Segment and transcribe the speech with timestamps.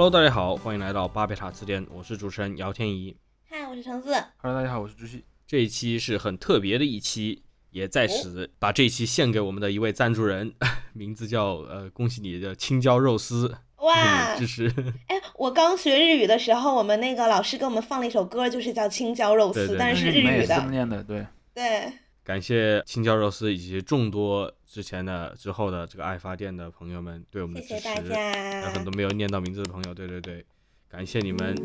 [0.00, 3.14] Hello，大家好，欢迎来到巴别塔词典，我是主持人姚天怡。
[3.46, 4.14] 嗨，我是橙子。
[4.38, 5.22] Hello，大家好，我是朱熹。
[5.46, 10.54] 这一期是很特别的一期，也在此把这一期献给我们的一位赞助人，
[10.94, 13.92] 名字叫呃，恭喜你的青椒肉丝，哇
[14.32, 14.74] 嗯，支持。
[15.08, 20.66] 哎，我刚学日语的时候，我们那个老师给我们放了一首歌，就是叫《青椒肉丝对》，对但是是日语的。
[20.70, 21.26] 念的，对。
[21.52, 21.92] 对，
[22.29, 28.15] 感谢青椒肉丝以及众多之前的之后的这个爱发电的朋友们对我们的支持，谢谢大家
[28.61, 28.83] 还有很。
[28.83, 30.43] 多没有念到名字的朋友，对对对，
[30.89, 31.55] 感谢你们。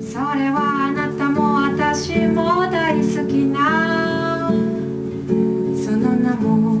[0.00, 4.50] それはあなたも私も大好きな
[5.76, 6.78] その名も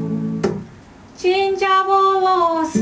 [1.16, 2.72] チンジャオローソ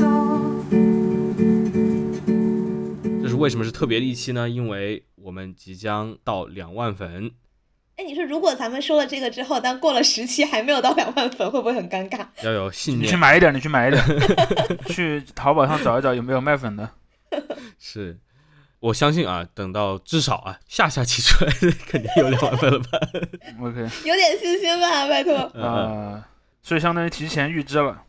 [3.21, 4.49] 这是为什么是特别的一期呢？
[4.49, 7.31] 因为我们即将到两万粉，
[7.96, 12.26] 哎，你说如果咱们说了这个之后，但过了十期还没有到两万粉，会不会很尴尬？
[12.44, 13.16] 要有信你去。
[13.16, 14.04] 买一点，你去买一点，
[14.88, 16.90] 去淘宝上找一找有没有卖粉的。
[17.80, 18.18] 是，
[18.80, 21.50] 我相信啊，等到至少啊下下期出来，
[21.88, 22.98] 肯定有两万粉了吧
[23.62, 25.34] ？OK，有点信心吧，拜托。
[25.34, 26.24] 啊呃，
[26.62, 28.02] 所以相当于提前预支了。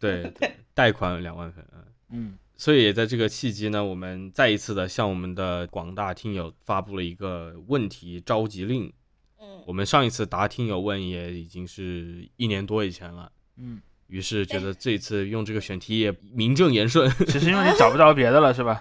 [0.00, 1.86] 对，对贷款两万粉啊。
[2.10, 8.92] 嗯，所以也在这个契机呢，我们再一次的向我们的广大听友发布了一个问题召集令。
[9.40, 18.78] 嗯，我们上一次答听友问也已经是一年多以前了，嗯，于是觉得这一次用这个选题也名正言顺， 其实因为你找不着别的了，是吧？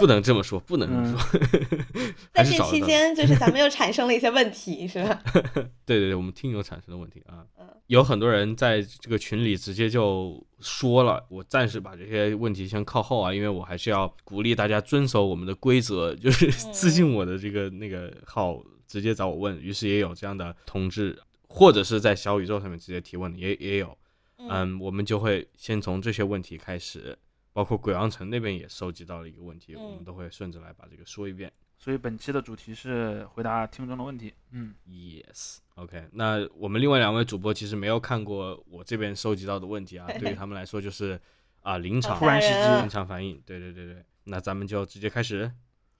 [0.00, 1.40] 不能这么说，不能这么说，
[2.32, 2.70] 还在这是。
[2.70, 5.20] 期间，就是咱们又产生了一些问题，是吧？
[5.84, 7.44] 对对对，我们听友产生的问题啊。
[7.58, 21.16] 嗯，有很多人在这个群里直接就说了，我暂时把这些问题先靠后啊，因为我还是要鼓励大家遵守我们的规则，就是私信我的这个那个号直接找我问，于是也有这样的同志，
[21.46, 23.96] 或者是在小宇宙上面直接提问的也也有，
[24.38, 27.16] 嗯，嗯，我们就会先从这些问题开始，
[27.52, 31.52] 包括鬼王城那边也收集到了一个问题，我们嗯都会顺着来把这个说一遍。
[31.80, 34.34] 所以本期的主题是回答听众的问题。
[34.50, 41.20] 嗯，Yes，OK、那我们另外两位主播其实没有看过我这边收集到的问题啊， 对于他们来说就是
[41.60, 45.48] 啊临场突然袭击临场反应，对对对对，那咱们就直接开始。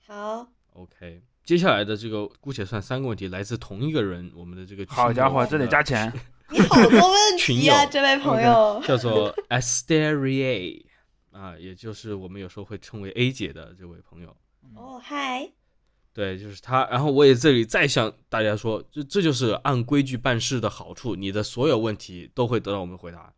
[0.04, 1.22] 好，，OK。
[1.48, 6.12] 接下来的这个姑且算三个问题，来自同一个人，我们的这个好家伙，这得加钱。
[6.52, 8.82] 你好多问群题啊， 这位朋友。
[8.86, 10.84] 叫做 Asteria
[11.30, 14.36] 啊，也就是我们有时候会称为 A 姐的这位朋友。
[14.76, 15.50] 哦，嗨，
[16.12, 16.86] 对，就是他。
[16.90, 23.32] 然后我也这里再向大家说，这这就是按规矩办事的好处，你的所有问题都会得到我们回答。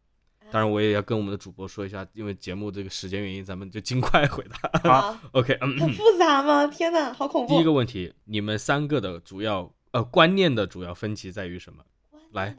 [0.51, 4.91] 当然，我也要跟我们的主播说一下，因为节目这个时间原因，咱们就尽快回答。
[4.91, 6.67] 好， OK，嗯，很复杂吗？
[6.67, 7.55] 天哪，好恐怖！
[7.55, 11.85] 第一个问题，你们三个的主要呃观念的主要分歧在于什么？
[12.33, 12.57] 来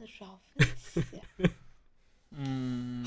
[2.35, 3.05] 嗯，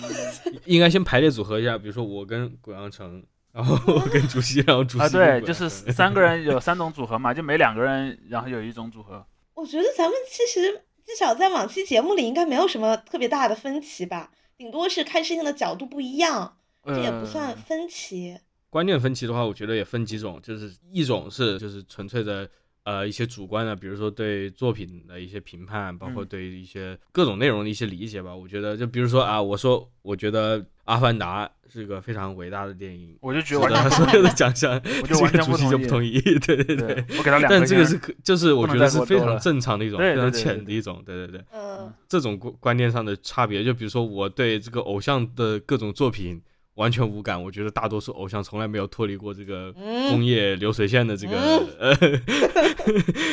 [0.67, 9.27] 应该先排列组合一下，比如说我跟鬼阳城，然后我跟主席，然后主席啊，对，就是三个人有三种组合嘛，就每两个人，然后有一种组合。
[9.55, 10.73] 我觉得咱们其实
[11.07, 18.39] 至少在往期节目里应该没有什么特别大的分歧吧，顶多是看事情的角度不一样，这也不算呃分歧。
[18.71, 22.49] 观念分歧的话，我觉得也分几种，就是一种是就是纯粹的
[22.85, 28.35] 呃一些主观的，比如说对作品的一些评判，包括嗯对一些各种内容的一些理解吧。
[28.35, 36.39] 我觉得就比如说啊，我说我觉得《阿凡达》是个非常伟大的电影，我就觉得完全得所有的奖项，我就完全这个主席就不同意不同意。
[36.41, 36.77] 对对对。
[36.77, 37.49] 对，我给他两颗星。
[37.49, 41.45] 但这个是可，就是我觉得是非常正常的一种，非常浅的一种，对对对。
[41.53, 46.41] 嗯，这种观观念上的差别，就比如说我对这个偶像的各种作品
[46.75, 51.95] 完全无感，我觉得大多数偶像从来没有脱离过这个嗯工业流水线的这个、嗯呃，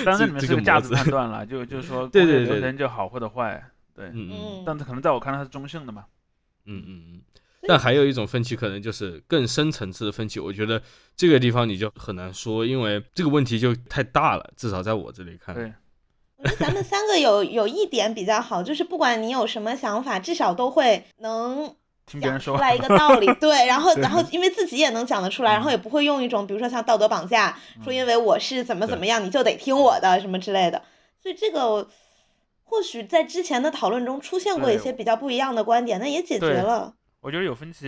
[0.06, 3.64] 当然这里面是个价值判断了，就就是说， 对对对流程就好或者坏，
[3.96, 4.12] 对。
[4.14, 6.06] 嗯但是可能在我看来它是中性的嘛。
[6.66, 7.22] 嗯嗯嗯。
[7.68, 10.40] 但还有一种分歧，可能就是更深层次的分歧。
[10.40, 10.82] 我觉得
[11.16, 14.52] 这个地方你就很难说，因为这个问题就太大了。
[14.58, 15.72] 至少在我这里看，对，
[16.38, 21.76] 我觉得咱们三个有有一点比较好，就是不管你有什么想法，至少都会能
[22.12, 30.82] 听别人说讲出来一个道理，对，然后 然后因为自己也能讲得出来，然后也不会用一种比如说像道德绑架，说因为我是怎么怎么样，你就得听我的什么之类的，
[31.22, 31.88] 所以这个
[32.64, 36.94] 或许在之前的讨论中出现过一些比较不一样的观点，那也解决了。
[37.22, 37.86] 我觉得有分歧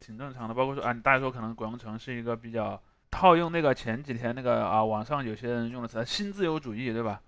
[0.00, 2.80] 挺正常的，包括说啊，大家说可能鬼王城是一个比较
[3.10, 7.20] 套用那个前几天那个啊，网上有些人用的词新自由主义，对吧？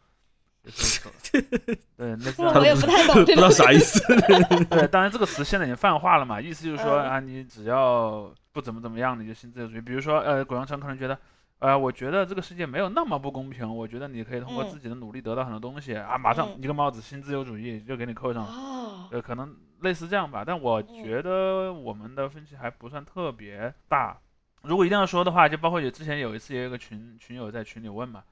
[1.96, 4.00] 对，类似这样我也不太懂 不知道啥意思。
[4.70, 9.80] 对，当然这个词现在已经泛化了嘛，意思就是说嗯啊，你只要不怎么怎么样，你就新自由主义。
[9.80, 11.18] 比如说，呃，鬼王城可能觉得，
[11.58, 18.50] 呃，我觉得这个世界没有那么不公平，我觉得你可以通过嗯自己的努力得到很多东西啊，马上嗯一个帽子新自由主义就给你扣上了。
[18.50, 24.16] 哦，呃，可能类似这样吧，但我嗯觉得我们的分歧还不算特别大。
[24.62, 28.22] 如果一定要说的话，就包括有之前有一次也有一个群群友在群里问嘛，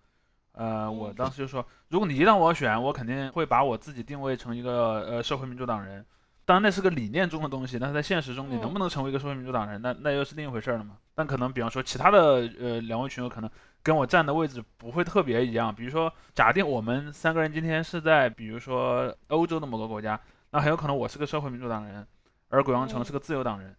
[0.52, 6.04] 呃，我嗯当时就说，如果你让我选，我肯定会把我自己定位成一个呃社会民主党人。
[6.44, 10.96] 当然那是个理念中的东西，但是在现实中你能不能成为一个社会民主党人，那那又是另一回事了嘛。
[11.14, 13.49] 但可能比方说其他的呃两位群友可能
[13.82, 20.20] 跟我站的位置不会特别一样，比如说假定我们三个人今天是在比如说欧洲的某个国家，
[20.50, 22.04] 那很有可能我是个社会民主党人，
[22.49, 23.75] 而鬼王城嗯是个自由党人。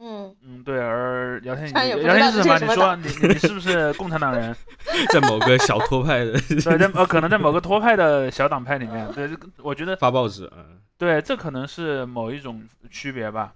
[0.00, 2.58] 嗯，嗯，对，而姚天姚天是什么？
[2.58, 4.56] 你说你你你是不是共产党人？
[5.12, 13.52] 在某个小托派的对，在呃可能在某个托派的小党派里面，对，这个我觉得发报纸，嗯对，这可能是某一种区别吧。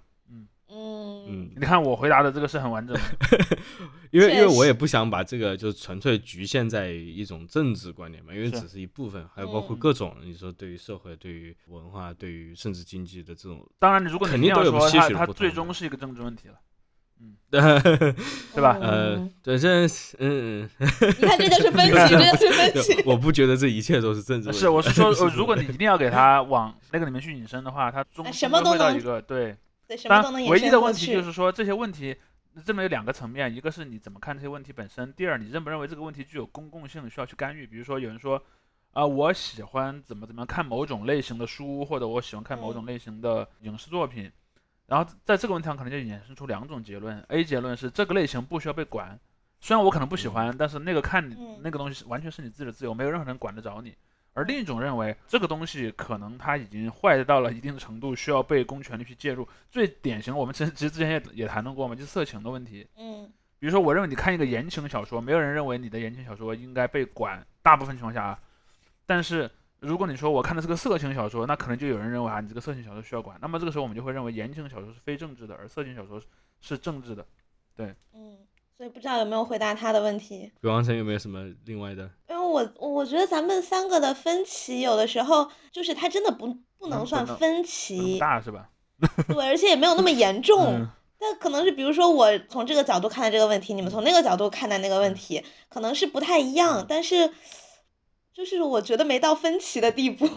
[0.75, 3.01] 嗯嗯，你看我回答的这个是很完整的，
[4.11, 16.55] 因为因为我也不想把这个就纯粹局限在一种政治观点嘛，因为只是一部分，还有包括嗯各种你说对于社会、对于文化、对于甚至经济的这种，当然，如果你定要定都有些说它，最许的不同的终是一个政治问题了，
[17.21, 17.35] 嗯
[18.53, 23.03] 对吧呃嗯，对，这是嗯，你看这就是分歧， 这就是分对歧。
[23.05, 24.59] 我不觉得这一切都是政治问题。
[24.59, 29.55] 是，我是说，呃如果你一定要给它往那个里面去引申的话，它终哎终什么都能归会到一个对。
[29.87, 30.79] 对，什么，都能引唯一的。
[30.79, 32.15] 问题就是说，这些问题
[32.65, 37.67] 这么有两个层面，一个是你怎么看这些问题本身，第二，你认不认为这个问题具有公共性，需要去干预。
[37.67, 38.41] 比如说，有人说，
[38.93, 44.31] 啊、我喜欢怎么怎么样看某种类型的书，或者我喜欢看某种类型的影视作品，
[44.87, 49.19] 然后在这个问题上可能就衍生出两种结论：A 结论是这个类型不需要被管，
[49.59, 53.93] 虽然我可能不喜欢，但是那个看你嗯那个东西完全是你自己的自由，没有任何人管得着你。
[54.35, 59.47] 而另一种认为，这个东西可能它已经坏到了一定程度，需要被公权力去介入。
[59.71, 62.85] 最典型，我们其实其实之前也也谈论过嘛，就是色情的问题。
[62.97, 68.39] 嗯比如说，我认为你看一个言情小说，没有人认为你的言情小说应该被管，大部分情况下啊。
[69.05, 69.49] 但是
[69.79, 73.37] 如果你说我看的是个色情小说，那可能就有人认为啊，你这个色情小说需要管。
[73.41, 76.27] 那么这个时候我们就会认为言情小说是非政治的，而色情小说是
[76.59, 77.25] 是政治的。
[78.13, 78.37] 嗯，
[78.77, 80.51] 所以不知道有没有回答他的问题。
[80.61, 82.09] 鬼王城有没有什么另外的？
[82.29, 88.69] 因为我我觉得咱们三个的分歧，有的时候就是他真的不不能算分歧，大是吧？
[89.27, 90.65] 对，而且也没有那么严 重。
[90.65, 90.87] 嗯
[91.17, 97.31] 但可能是比如说我从这个角度看待这个问题，你们从那个角度看待那个问题，可能是不太一样，但是
[98.33, 100.27] 就是我觉得没到分歧的地步。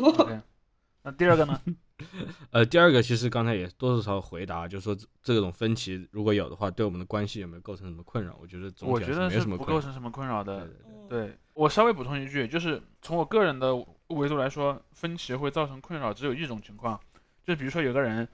[1.03, 1.61] 那第二个呢？
[2.53, 8.37] 呃，第二个其实刚才也多多少少回答，就是说这这种分歧如果有的话，对我们的关系有没有构成什么困扰？
[8.41, 9.75] 我觉得总我体来说没觉得是有什么困扰。
[9.75, 10.59] 不构成什么困扰的。
[10.59, 13.75] 对对对嗯对我稍微补充一句，就是从我个人的
[14.09, 17.01] 维度来说，分歧会造成困扰，只有一种情况，
[17.45, 18.29] 就比如说有个人，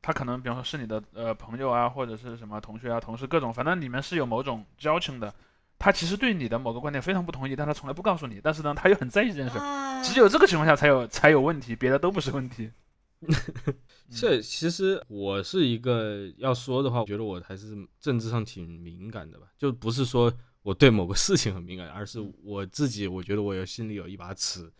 [0.00, 5.34] 他可能比方说是你的呃朋友啊，或者是什么同学啊、同事各种，反正你们是有某种交情的，
[5.80, 12.70] 他其实对你的某个观点非常不同意，但他从来不告诉你，但是呢，他又很在意这件事，啊，只有这个情况下才有才有问题，别的都不是问题。
[14.10, 20.32] 这其实我是一个要说的话，我觉得我还是政治上挺敏感的吧，就不是说
[20.62, 24.72] 我对某个事情很敏感，而是我自己我觉得我有心里有一把尺，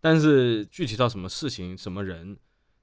[0.00, 2.36] 但是具体到什么事情、什么人，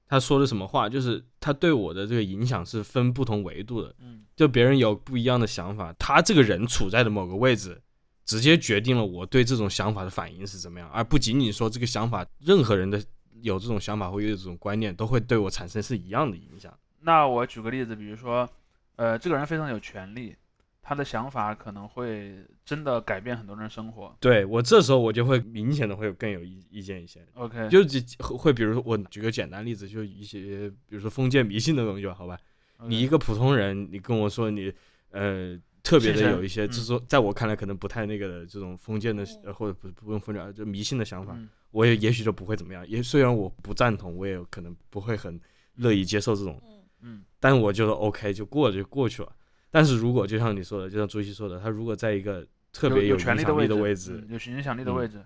[0.06, 3.94] 他说的什么话，就是他对我的这个影响是分不同维度的。
[4.00, 7.80] 嗯，就别人有不一样的想法，他这个人处在的某个位置，
[8.24, 13.02] 直接决定了我对这种想法的反应是怎么样，而不仅仅说这个想法，任何人的
[13.42, 16.72] 有这种想法或有这种观念，都会对我产生是一样的影响。
[17.00, 18.48] 那我举个例子，比如说，
[18.96, 20.34] 呃，这个人非常有权利，
[20.80, 24.16] 他的想法可能会真的改变很多人生活。
[24.20, 32.38] 对我这时候我就会明显的会有更有意意见一些，OK，就几会比如说我举个简单例子，就一些比如说封建迷信的东西吧，好吧，
[32.86, 34.72] 你一个普通人，你跟我说你
[35.10, 36.68] 呃特别的有一些，嗯。
[36.68, 42.88] 就是说在我看来可能不太那个的这种封建的或者不不用封建，就迷信的想法，嗯我也也许就不会怎么样。
[42.88, 45.38] 也虽然我不赞同，我也可能不会很
[45.74, 49.32] 乐意接受这种，嗯嗯但我觉得 OK 就过了就过去了。
[49.70, 55.24] 但是如果就像你说的，就像朱熹说的，他如果在一个特别有影响力权力的的位置，嗯有影响力的嗯位置。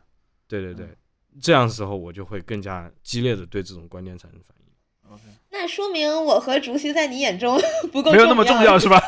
[0.49, 0.97] 对对对，嗯
[1.41, 4.56] 这样时候我就会更加激烈的对这种观念产生反
[5.51, 7.59] 那说明我和竹溪在你眼中
[7.91, 9.01] 不够没有那么重要是吧？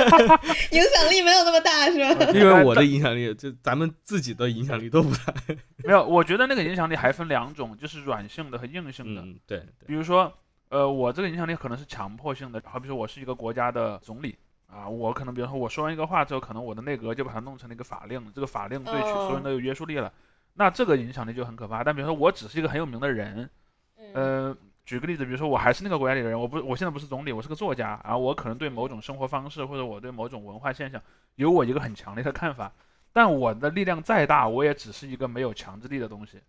[0.72, 2.30] 影响力没有那么大是吧？
[2.34, 5.32] 因为我的影响力，就咱们自己的影响力都不大。
[5.82, 9.22] 没有，我觉得那个影响力还分两种，就是软性的和硬性的。
[9.22, 10.30] 嗯，对对，比如说，
[10.68, 20.12] 呃，我这个影响力可能是强迫性的，好比说我是一个国家的总理啊，我可能比如说我说完一个话之后，可能我的内阁就把它弄成了一个法令，这个法令对哦所有人都有约束力了，
[20.52, 21.82] 那这个影响力就很可怕。
[21.82, 23.48] 但比如说我只是一个很有名的人，
[23.96, 24.56] 嗯呃，
[24.88, 30.98] 举个例子，比如说我还是那个国家里的人，我不，我现在不是总理，我是个作家，啊，我可能对某种生活方式或者我对某种文化现象
[31.34, 32.72] 有我一个很强烈的看法，
[33.12, 36.40] 但我的力量再大，我也只是一个没有强制力的东西。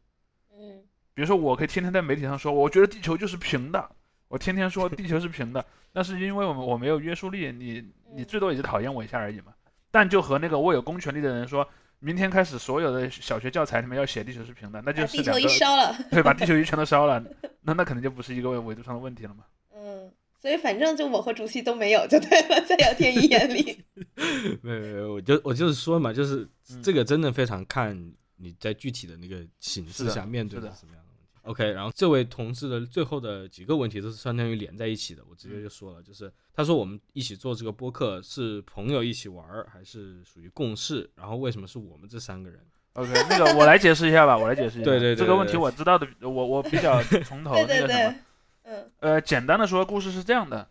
[0.54, 0.82] 嗯
[1.14, 3.90] 比如说，我可以天天在媒体上说，我觉得地球就是平的，
[4.30, 9.54] 我天天说地球是平的，那是因为我们我没有约束力，你你最多也就讨厌我一下而已嘛。
[9.92, 11.68] 但就和那个握有公权力的人说，
[12.00, 17.24] 明天开始所有的小学教材里面要写地球是平的，那就是地球一是两个烧了， 对，把地球仪全都烧了，
[17.62, 19.44] 那那肯定就不是一个维度上的问题了嘛。
[19.76, 23.84] 嗯，所以反正就我和主席都没有就对了，在姚天一眼里，
[24.64, 27.96] 没有没有，我就我就是说嘛，就是嗯这个真的非常看
[28.38, 31.04] 你在具体的那个形是的势下面对的的是什么样。
[31.44, 41.10] OK，然后这位同事的最后的几个问题都是相当于连在一起的，我直嗯接就说了，就是他说我们一起做这个播客是朋友一起玩儿还是属于共事？
[41.16, 42.60] 然后为什么是我们这三个人
[42.94, 44.86] ？OK，那个我来解释一下吧，我来解释一下。
[44.86, 48.16] 对对对这个问题我知道的，我我比较从头对对那个什么。，
[48.64, 50.68] 嗯呃，简单的说，故事是这样的，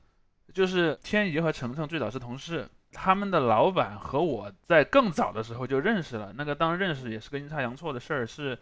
[0.53, 6.33] 就是天怡和程程最早是同事，他们的老板和我在更早的时候就认识了。
[6.37, 8.57] 那个当认识也是个阴差阳错的事儿，是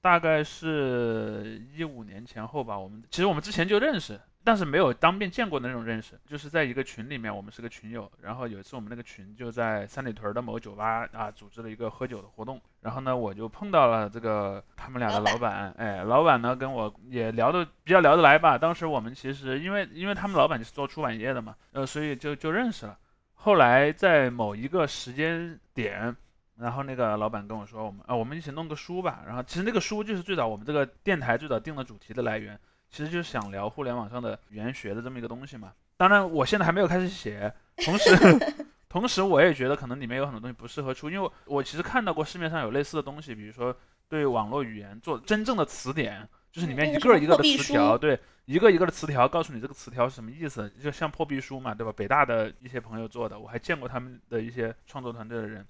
[0.00, 2.78] 大概是一五年前后吧。
[2.78, 8.10] 我们其实我们之前就认识，但是没有当面见过的那种认识，就是在一个群里面，我们是个群友。
[8.22, 18.56] 然后有一次我们那个群就在三里屯的某酒吧啊组织了一个喝酒的活动，然后呢我就碰到了这个他们俩的老板老板，哎，老板呢跟我也聊得比较聊得来吧。
[18.56, 22.96] 当时我们其实因为因为他们老板就是做出版业的嘛，呃，所以就就认识了。
[23.40, 26.14] 后来在某一个时间点，
[26.58, 29.22] 然后那个老板跟我说，我们啊，我们一起弄个书吧。
[29.26, 32.58] 然后其实那个书就是最早我们这个电台最早定的主题的来源，
[32.90, 35.72] 其实就是想聊互联网上的语言学的这么一个东西嘛。
[35.96, 38.10] 当然，我现在还没有开始写，同时
[38.88, 43.76] 同时我也觉得可能里面有很多东西不适合出，因为我我其实看到过市面上有类似的东西，比如说
[44.08, 51.92] 对网络语言做真正的词典，就是里面一个一个的词条，对，一个一个的词条告诉你这个词条是什么意思，就像破壁书嘛，对吧？
[51.94, 55.66] 北大的一些朋友做的，我还见过他们的一些创作团队的人，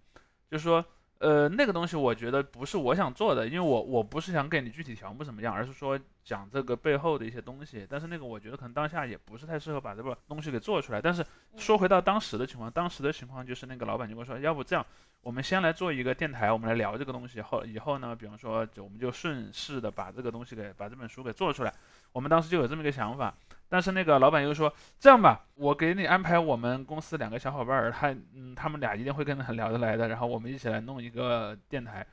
[0.51, 0.85] 就是说，
[1.19, 7.87] 呃，那个东西我觉得不是我想做的，因为我我不是想给你具体条目怎么样，而是说讲这个背后的一些东西。
[7.89, 11.03] 但是那个我觉得可能当下也不是太适合把这个东西给做出来。
[11.03, 11.25] 但是
[11.57, 14.87] 说回到当时的情况，当时的情况就是那个老板就跟我说，要不这样，
[15.23, 21.75] 我们先来做一个电台，我们来聊这个东西，后以后呢，比方说就我们就顺势的把这个东西给把这本书给做出来。
[22.13, 23.35] 我们当时就有这么一个想法，
[23.69, 32.07] 但是那个老板又说，这样吧，我给你安排我们公司两个小伙伴儿，他嗯，他们俩一定会跟你很聊得来的，然后我们一起来弄一个电台，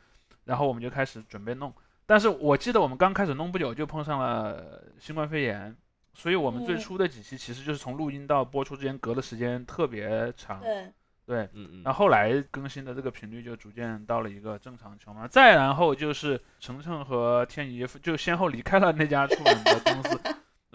[0.44, 1.74] 然后我们就开始准备弄。
[2.06, 5.76] 但是我记得我们刚开始弄不久就碰上了新冠肺炎，
[6.14, 10.62] 所以我们最嗯初的几期其实就是从录音到播出之间隔的时间特别长。
[10.62, 10.92] 对，
[11.26, 20.22] 对，嗯嗯那后来更新的这个频率就逐渐到了一个正常情况，再然后就是程程和天怡就先后离开了那家出版的公司，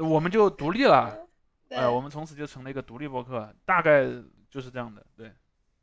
[0.01, 1.27] 我们就独立了，
[1.69, 4.05] 哎，呃，我们从此就成了一个独立博客，大概
[4.51, 5.33] 就是这样的，对，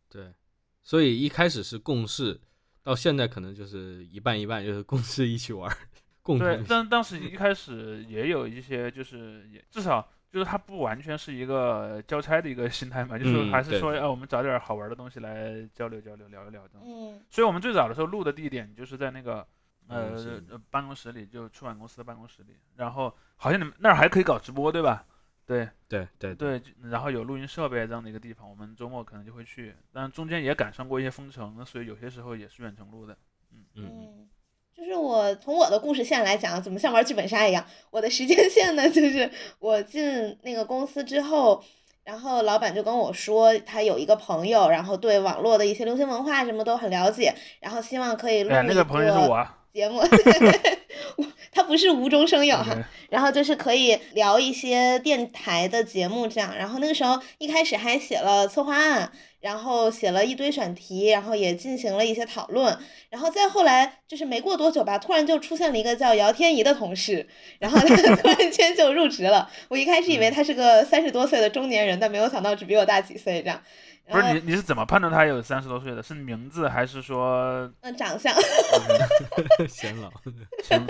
[0.10, 0.34] 对，
[0.82, 2.40] 所以一开始是共事，
[2.84, 5.72] 到现在可能就是一半一半，就是共事一起玩，
[6.22, 10.08] 共同，对但当时一开始也有一些就是也至少。
[10.30, 16.86] 就是它不完全是一个交差的一个心态嘛，就是还是说，呃，我们找点好玩的东西来交流交流，聊一聊这样。
[16.86, 19.48] 嗯所以我们最早的时候录的地点就是在那个
[19.88, 22.56] 呃办公室里，就出版公司的办公室里。
[22.76, 25.06] 然后好像你们那儿还可以搞直播，对吧？
[25.46, 33.18] 对对对对，就然后有录音设备这样的一个地方，我们周末可能就会去，但中间也赶上过一些封城，所以有些时候也是远程录的。
[33.54, 34.30] 嗯嗯嗯，
[34.76, 37.66] 就是我从我的故事线来讲，怎么像玩剧本杀一样？
[37.92, 41.64] 我的时间线呢，就是我进那个公司之后，
[42.04, 49.57] 然后老板就跟我说，他有一个朋友，然后对网络的一些流行文化什么都很了解，然后希望可以录哎，那个朋友是我啊。
[49.74, 50.00] 节目，
[51.18, 52.76] 我他不是无中生有哈。
[53.10, 59.10] 然后就是可以聊一些电台的节目这样，然后那个时候一开始还写了策划案，
[59.40, 62.78] 然后写了一堆选题，然后也进行了一些讨论，
[63.10, 67.26] 然后再后来就是没过多久吧，突然就出现了一个叫姚天怡的同事，
[67.60, 73.62] 然后他突然间就入职了，我一开始以为他是个三十多岁的中年人，但没有想到只比我大几岁这样，
[74.10, 76.02] 不是你，你是怎么判断他有三十多岁的？
[76.02, 77.70] 是名字还是说？
[77.82, 78.34] 嗯长相。
[79.68, 80.10] 显老，
[80.64, 80.86] 行，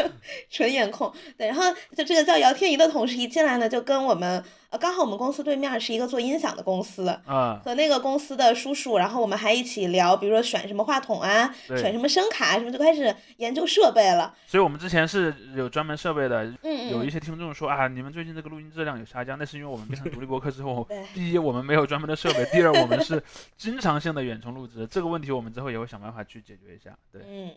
[0.50, 1.64] 纯颜控，对，然后
[1.96, 14.36] 就这个叫姚天怡的同事一进来呢，就跟我们呃，刚好我们公司对面是一个做音响的公司，啊，和那个公司的叔叔，然后我们还一起聊，比如说选什么话筒啊，选什么声卡啊什么，就开始研究设备了。
[14.46, 23.24] 所以我们之前是有专门设备的，嗯嗯，有一些听众说啊，你们最近这个录音质量有下降，那是因为我们变成独立博客之后，第一我们没有专门的设备，第二我们是
[23.56, 26.94] 经常性的远程录制，这个问题我们之后也会想办法去解决一下。
[27.12, 27.52] 对，嗯嗯，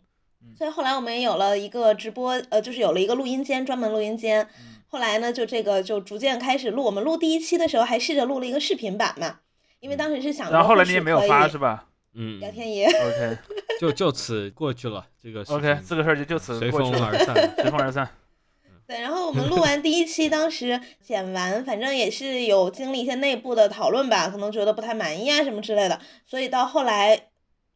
[0.57, 4.43] 所以后来我们也有了一个直播，呃，就是有了一个录音间，专门录音间。
[4.43, 6.83] 嗯后来呢，就这个就逐渐开始录。
[6.83, 9.39] 我们录第一期的时候还试着录了一个视频版嘛，
[9.79, 12.87] 因为当时是想着然后后来你也没有发是吧嗯，聊天爷？
[12.91, 13.39] OK
[13.79, 17.35] 就就此过去了这个 OK，这个事儿就就此随风而散。
[17.63, 18.09] 随风而散。
[18.89, 27.29] 对，然后我们录完第一期，当时剪完，反正也是有经历一些内部的讨论吧，可能觉得不太满意啊什么之类的，所以到后来，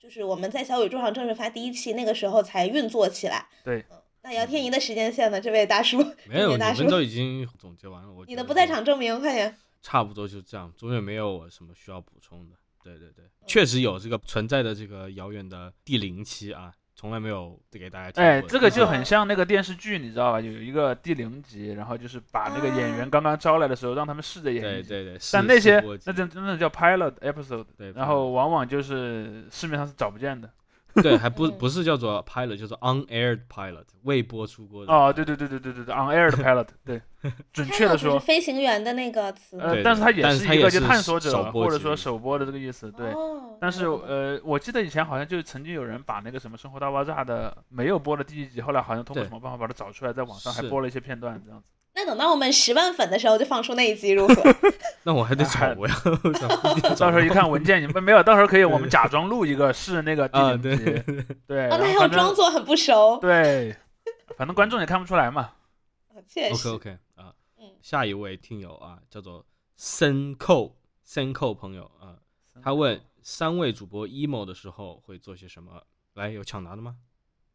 [0.04, 3.48] 就是我们在小宇宙上正式发第一期，那个时候才运作起来。
[3.64, 5.40] 对嗯，那姚天怡的时间线呢？
[5.40, 5.96] 这位大叔，
[6.28, 8.12] 没有，这位大叔你们，都已经总结完了。
[8.12, 9.56] 我你的不在场证明快点。
[9.80, 12.56] 差不多就这样，总也没有我什么需要补充的。
[12.82, 16.70] 对对对，确实有这个存在的这个遥远的第零期啊，
[17.04, 20.40] 从来没有给大家听哎，这个就嗯很像那个电视剧，你知道吧？
[20.40, 24.62] 有一个第零集，然后就是把那个演员啊刚刚招来的时候，让他们试着演。
[24.62, 30.48] 对对对，但那些那真真的叫 pilot episode，对，然后往往就是市面上是找不见的。
[31.02, 34.92] 对还不嗯不是叫做 pilot，叫做 unaired pilot，未播出过的。
[34.92, 37.02] 哦，对对对对对对对，on air 的 pilot， 对，
[37.52, 39.58] 准确的说，飞行员的那个词。
[39.58, 43.10] 呃，但是它也是是一个就探索者或者说首播的这个意思，对。
[43.12, 51.70] 哦但是呃，我记得以前好像就曾经有人把那个什么《生活大爆炸》的没有播的第一集，后来好像通过什么办法把它找出来，在网上还播了一些片段，这样子。
[51.94, 54.34] 那等到我们十万粉的时候，就放出那一集如何？
[55.04, 55.94] 那我还得还找， 我要
[56.32, 56.48] 找
[56.98, 60.84] 到时候一看文件，你们没有，到时候可以我们假装录一个是那个第对集，
[61.46, 63.18] 对，哦，那还要装作很不熟。
[63.20, 63.76] 对，
[64.36, 65.52] 反正观众也看不出来嘛。
[66.26, 66.68] 确实。
[66.68, 69.44] OK OK 啊嗯，下一位听友啊，叫做
[69.76, 72.16] 森扣森扣朋友啊，
[72.62, 75.82] 他问三位主播 emo 的时候会做些什么？
[76.14, 76.96] 来，有抢答的吗？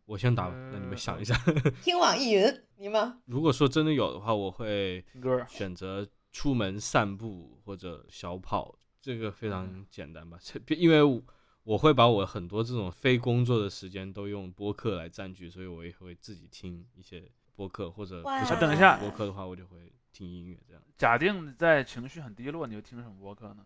[0.06, 1.36] 我先答吧，那你们想一下。
[1.84, 3.18] 听网易云，你吗？
[3.26, 10.40] 如果说真的有的话，我会听歌，选择出门散步或者小跑，这个非嗯常简单吧？
[10.42, 11.22] 这因为我
[11.64, 20.82] 我会把我很多这种非工作的时间都用播客来占据，所以我也会自己听一些播客，或者不想等一下播客的话，我就会听音乐这样。
[20.98, 23.66] 假定在情绪很低落，你就听什么播客呢？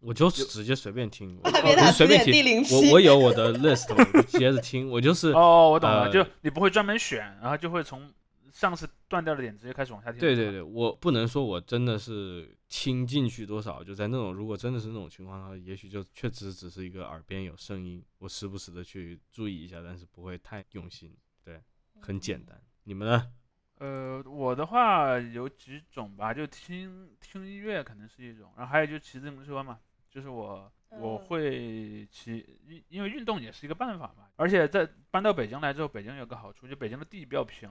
[0.00, 1.38] 我就直接随便听，
[1.92, 2.62] 随便听。
[2.70, 4.88] 我我有我的 list，我就接着听。
[4.88, 8.10] 我就是哦，我懂了，呃就你不会专门选，然后就会从
[8.58, 10.18] 上次断掉的点直接开始往下听。
[10.18, 21.62] 对对对，我不能说我真的是听进去多少，就在那种如果真的是那种情况的话，也许就确实只是一个耳边有声音，我时不时的去注意一下，但是不会太用心，对，
[22.00, 22.60] 很简单。
[22.82, 23.32] 你们呢？
[23.76, 29.78] 呃，我的话有几种吧，就听听音乐肯定是一种，然后还有就骑自行车嘛，
[30.10, 37.70] 就是我我嗯会骑，因因为运动也是一个办法嘛，而且在搬到北京来之后，北京有个好处，就北京的地比较平，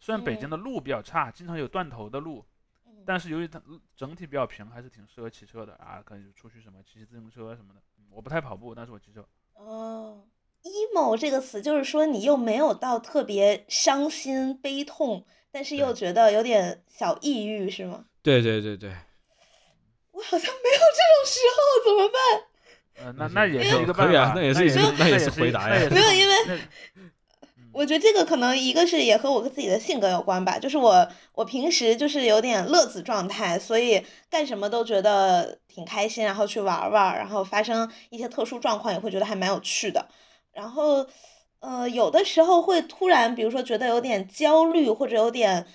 [0.00, 2.44] 虽然北京嗯的路比较差，经常有断头的路，
[2.86, 3.62] 嗯但是由于它
[3.94, 7.80] 整体比较平，还是挺适合骑车的啊，可以出去什么骑骑自行车什么的。
[7.98, 9.24] 嗯我不太跑步，但是我骑车。
[9.54, 10.24] 哦
[10.64, 18.06] ，emo 这个词就是说你又没有到特别伤心悲痛，但是又觉得有点小抑郁，是吗？
[18.22, 18.90] 对对对对，
[20.10, 22.20] 我好像没有这种时候，怎么办？
[23.06, 27.02] 呃，那那是那也是一个办法，那也是也是一个那也是也是回答呀那也是没有因为那
[27.72, 40.08] 我觉得这个可能一个是也和我自己的性格有关吧，就是我我平时就是有点乐子状态，所以干什么都觉得挺开心，然后去玩玩，然后发生一些特殊状况也会觉得还蛮有趣的。
[40.52, 41.06] 然后，
[41.60, 45.66] 呃，有的时候会突然，比如说觉得有点焦虑或者有点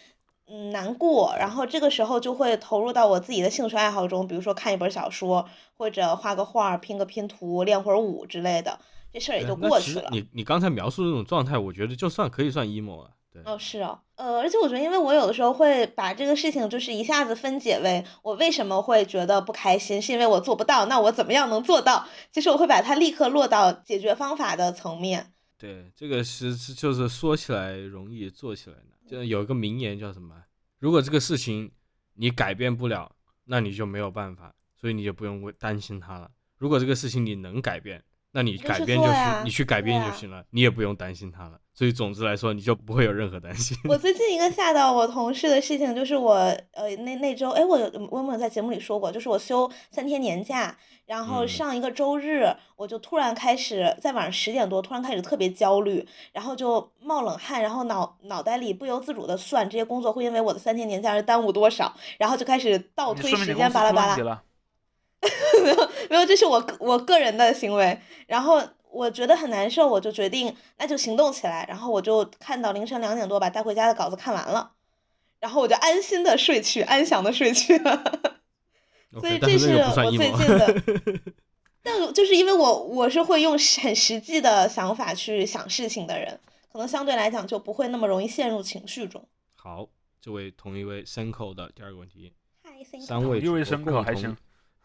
[0.47, 8.79] 嗯难过，然后这个时候就会投入到我自己的兴趣爱好中，比如说看一本小说，或者画个画、拼个拼图、练会儿舞之类的，
[9.15, 10.09] 这事儿也就过去了。
[10.11, 13.11] 你你刚才描述的那种状态，我觉得就算可以算 emo 了。
[13.31, 22.05] 对，哦，是哦，呃，而且我觉得，因为我有的时候会把这个事情就是一下子分解为我为什么会觉得不开心，是因为我做不到，那我怎么样能做到？
[22.33, 25.31] 其实我会把它立刻落到解决方法的层面。
[25.57, 29.09] 对，这个是是就是说起来容易，做起来难。
[29.09, 30.35] 就有一个名言叫什么？
[30.79, 31.71] 如果这个事情
[32.15, 36.29] 你改变不了，那你就没有办法，所以你就不用为担心它了。
[36.57, 38.01] 如果这个事情你能改变，
[38.35, 41.57] 那你就改变就去，去做呀你去改变就行了，你也不用担心他了。
[41.73, 43.77] 所以总之来说，你就不会有任何担心。
[43.87, 46.33] 我 最近一个吓到我同事的事情，就是我
[46.73, 47.77] 呃那那周，哎，我
[48.11, 49.09] 我有没有在节目里说过？
[49.09, 52.45] 就是我休三天年假，然后嗯上一个周日，
[52.75, 64.41] 我就突然开始在晚上十点多，突然开始特别焦虑，然后就冒冷汗，然后脑脑袋里不由自主的算这些工作会因为我的三天年假而耽误多少，然后就开始倒推时间巴拉巴拉。
[65.63, 67.99] 没有没有，这是我个我个人的行为。
[68.27, 71.65] 然后我觉得很难受，我就决定那就行动起来。
[71.67, 74.71] 然后我就看到凌晨两点多把带回家的稿子看完了，
[75.39, 78.31] 然后我就安心的睡去，安详的睡去了。
[79.19, 80.83] 所以这是我最近的。
[81.83, 86.39] 但就是因为我我是会用很实际的想法去想事情的人，
[86.71, 89.23] 可能相对来讲就不会那么容易陷入情绪中。
[89.55, 89.87] 好，
[90.19, 92.33] 这位同一位深口的第二个问题，
[92.63, 94.35] 嗨，三三位一位主播共同深口还行。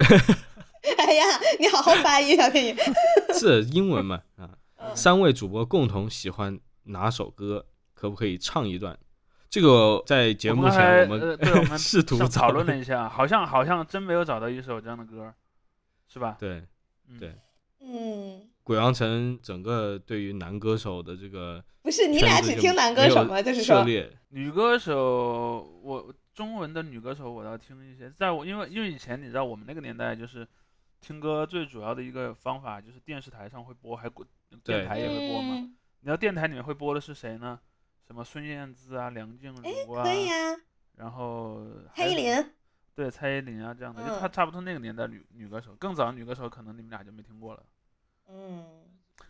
[0.98, 1.24] 哎呀，
[1.58, 2.74] 你好好发音啊，可以。
[3.38, 4.20] 是英文嘛？
[4.36, 7.66] 啊，嗯三位主播共同喜欢哪首歌？
[7.94, 8.98] 可不可以唱一段？
[9.50, 15.32] 这个在节目前我呃，对，我们 试图讨论了一下，好像好像真没有找到一首这样的歌，
[16.08, 16.36] 是吧？
[16.38, 16.62] 对
[17.08, 17.34] 嗯对
[17.82, 23.42] 嗯，鬼王城整个对于男歌手的这个不是你俩只听男歌手吗？
[23.42, 30.48] 就是说，涉猎，女歌手，我中文的女歌手我倒听一些，在我因为因为以前你知道我们那个年代就是
[30.98, 34.26] 听歌最主要的一个方法就是电视台上会播，还过
[34.64, 35.56] 电台也会播嘛。
[35.56, 37.60] 嗯，你知道电台里面会播的是谁呢？
[38.06, 40.56] 什么孙燕姿啊、梁静茹啊，可以啊，
[40.96, 41.62] 然后
[41.94, 42.50] 蔡依林，
[42.94, 47.62] 对蔡依林啊这样的，就嗯她差不多那个年代女女歌手，更早的女歌手可能你们俩就没听过了。
[48.28, 48.88] 嗯，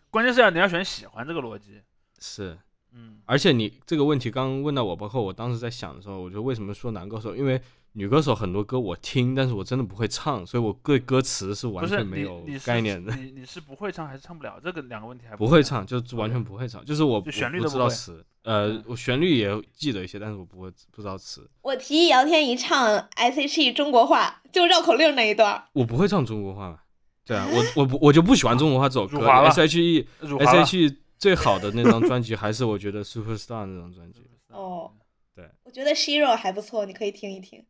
[0.09, 1.83] 关键是要你要选喜欢这个逻辑，
[2.19, 2.57] 是。
[2.93, 7.35] 嗯，而且你这个问题刚刚问到我，包括我当时在想的时候，我觉得为什么说男歌手？
[7.35, 7.61] 因为
[7.93, 13.13] 女歌手很多歌我听，但是我真的不会唱，所以我对歌词是完全没有概念的。
[13.15, 14.59] 你你是不会唱还是唱不了？
[14.63, 25.63] 这个两个问题还不会唱，就是完全不会唱，就是我就旋律都不知道词，呃嗯，我旋律也记得一些，但是我不会不知道词，我提议姚天一唱 S.H.E 中国话，就绕口令那一段。
[25.73, 26.79] 我不会唱中国话嘛。
[27.23, 34.21] 对啊，我我不我就不喜欢中国话这首歌辱华了，S.H.E 辱华了 S.H.E 最好的那张专辑还是我觉得 Superstar 那张专辑。
[34.49, 34.91] 哦
[35.35, 37.63] 对我觉得 Shiro 还不错，你可以听一听。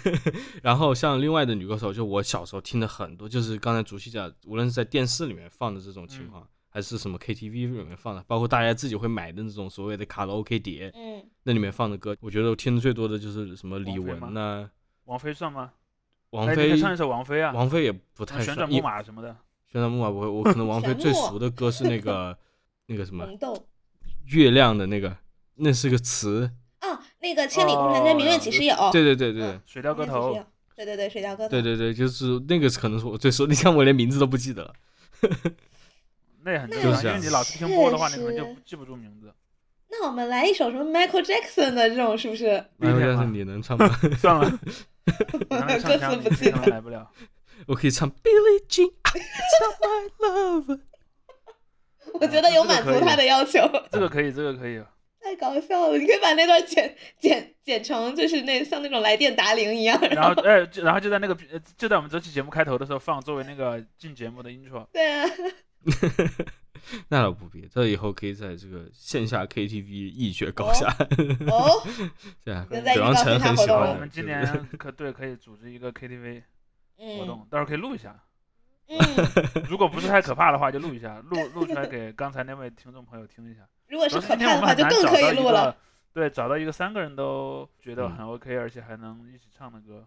[0.62, 14.70] 然后像另外的女歌手，就我小时候听的很多，就是刚才竹溪讲，无论是在电视里面放的这种情况，还是什么 KTV 里面放的，包括大家自己会买的那种所谓的卡拉 OK 碟，嗯，那里面放的歌，我觉得我听的最多的就是什么李玟呐、
[15.06, 15.72] 王菲算吗？
[16.30, 19.34] 王菲唱一首王菲啊，王菲也不太算，旋转木马什么的。
[19.66, 22.38] 旋转木马不会，我可能王菲最熟的 歌是那个
[22.92, 23.66] 那个什么红豆。
[24.26, 25.16] 月亮的那个，
[25.56, 26.50] 那是个词，
[26.80, 28.74] 啊，那个千里共婵娟，明月几时有？
[28.92, 30.38] 对对对对对水调歌头
[30.76, 31.48] 对对对，水调歌头。
[31.48, 34.74] 对对对，就是那个可能是我最熟，你像我连名字都不记得了。
[36.44, 39.32] 那也很正常，因为你老是听播的话，你可能就记不住名字。
[39.90, 42.64] 那我们来一首什么 Michael Jackson 的这种，是不是？
[42.78, 43.88] 不一定嘛那要是你能唱吗？
[44.18, 44.50] 算了，
[45.82, 46.58] 歌词不记得。
[46.66, 47.10] 来不了。
[47.66, 50.80] 我可以唱 Billie Jean，It's not my love。
[52.20, 54.82] 我觉得有满足他的要求，这个可以，这个可以。
[55.22, 55.96] 太搞笑了！
[55.96, 64.84] 你可以把那段剪剪剪成就是那像那种来电答铃一样，然后哎，就然后就在那个呃就在我们这期节目开头的时候放，作为那个进节目的 intro。
[64.92, 65.24] 对啊，
[67.08, 70.88] 那倒不必，这以后可以在这个线下 KTV 一决高下。
[71.46, 71.80] 哦，
[72.44, 73.92] 对啊，已经在鬼王城很喜欢的。
[73.92, 76.42] 我们今年可对可以组织一个 KTV
[76.96, 78.20] 活嗯动，到时候可以录一下。
[78.98, 83.60] 嗯， 如果不是太可怕的话，就录一下，录 录出来给刚才那位听众朋友听一下。
[83.88, 85.76] 如果是可怕的话，就更可以录了。
[86.12, 90.06] 对，找到一个三个人都觉得嗯很 OK，、而且还能一起唱的歌。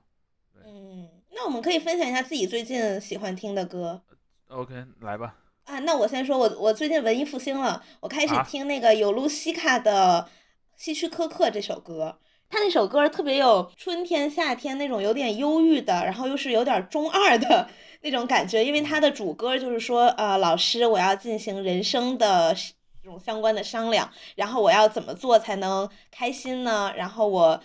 [0.64, 4.02] 嗯，那我们可以分享一下自己最近喜欢听的歌
[4.48, 5.36] OK，来吧。
[5.66, 5.80] 啊。
[5.80, 10.28] 那我先说，我我最近文艺复兴了，我开始啊听那个有露西卡的
[10.76, 12.20] 《希区柯克》这首歌。
[12.50, 17.68] 他那首歌特别有春天、夏天那种有点忧郁的，然后又是有点中二的
[18.02, 18.64] 那种感觉。
[18.64, 26.94] 因为他的主歌就是说，呃，老师，我要进行人生的这种相关的商量，然后我要怎么做才能开心呢？
[26.96, 27.62] 然后我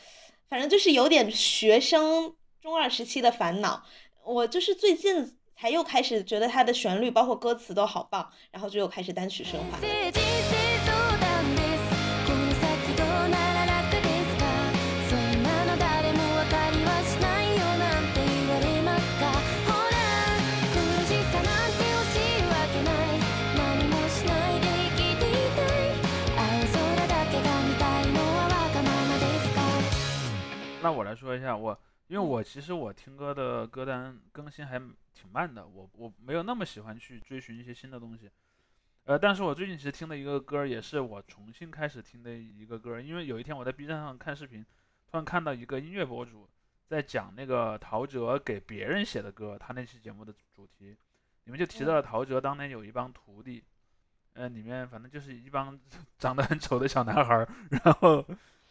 [0.49, 3.85] 反正就是有点学生中二时期的烦恼。
[4.25, 10.20] 我就是最近才又开始觉得他的旋律包括歌词都好棒，然后就又开始单曲循环。
[30.83, 34.79] 那我来说一下，我因为我其实我听歌的歌单更新还
[35.13, 38.31] 挺慢的，我我没有那么喜欢去追寻一些新的东西。
[39.05, 44.65] 呃，但是我最近其实听的一个歌，也是我重新开始听的一个歌，因为有一天我在 B 站上看视频，
[45.11, 46.49] 突然看到一个音乐博主
[46.87, 50.97] 在讲那个陶喆给别人写的歌，他那期节目的主题，
[51.45, 53.63] 里面就提到了陶喆当年有一帮徒弟，
[54.35, 55.79] 呃，里面反正就是一帮
[56.19, 58.25] 长得很丑的小男孩，然后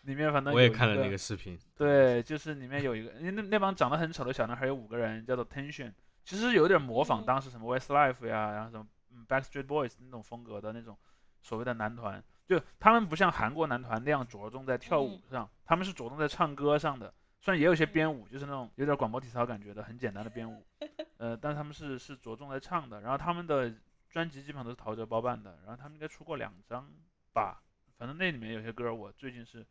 [0.09, 1.55] 里面反正我也看了那个视频。
[1.75, 5.93] 对，就是里面有一个，那那帮长得很丑的小男孩有五个人，叫做 Tension，
[6.23, 7.25] 其实有点模仿嗯。
[7.25, 10.97] 当时什么 Westlife 呀，然后什么嗯 Backstreet Boys 那种风格的那种
[11.41, 15.31] 所谓的男团，就他们不像韩国男团那样着重在跳舞嗯。
[15.31, 20.65] 上，他们是着重在唱歌上的，虽然也有些编舞，就是那种有点广播体操感觉的很简单的编舞，
[21.17, 23.71] 呃，但他们是是着重在唱的，然后他们的
[24.09, 26.89] 专辑基本上都是陶喆包办的，然后他们应该出过两张
[27.31, 27.61] 吧，
[27.97, 29.65] 反正那里面有些歌我最近是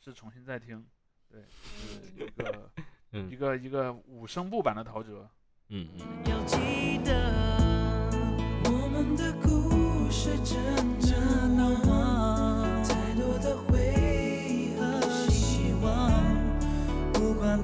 [0.00, 0.84] 是重新再听。
[1.30, 2.70] 对，是一个
[3.12, 5.28] 嗯一个一个五声部版的陶喆。
[5.68, 7.12] 嗯嗯，要记得，
[8.64, 10.56] 我们的故事真
[11.00, 13.78] 的难忘，太多的回
[14.48, 15.00] 忆和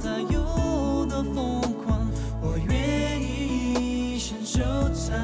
[0.01, 4.61] 它有多疯狂，我愿意一生收
[4.93, 5.17] 藏。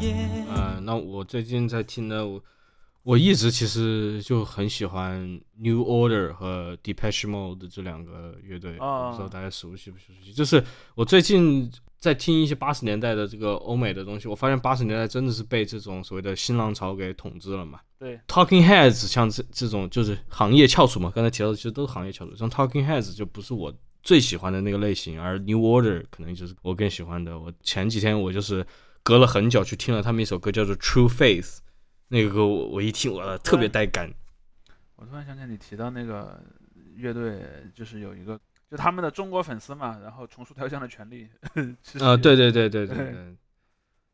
[0.00, 2.42] Yeah 呃，那我最近在听的，我
[3.04, 10.32] 我一直其实就很喜欢 New Order 和 Depeche Mode 这两个乐队，我不知道哦大家熟悉不熟悉。
[10.32, 10.64] 就是
[10.94, 17.78] 我最近在听一些八十年代的这个欧美的东西，我发现八十年代真的是被这种所谓的新浪潮给统治了嘛。
[17.98, 23.70] 对，Talking Heads 像这这种就是行业翘楚嘛，刚才提到的其实都是行业翘楚，像 Talking Heads 就不是我
[24.02, 27.38] 最喜欢的那个类型，而 New Order 可能就是我更喜欢的。
[27.38, 28.66] 我前几天我就是
[29.02, 31.58] 隔了很久去听了他们一首歌，叫做 True Faith，
[32.14, 34.08] 那个歌我我一听我特别带感。
[34.94, 36.40] 我突然想起你提到那个
[36.94, 37.42] 乐队，
[37.74, 41.28] 就是有一个，就他们的中国粉丝嘛，然后重塑雕像的权利。
[41.98, 43.12] 啊、有对对对对对对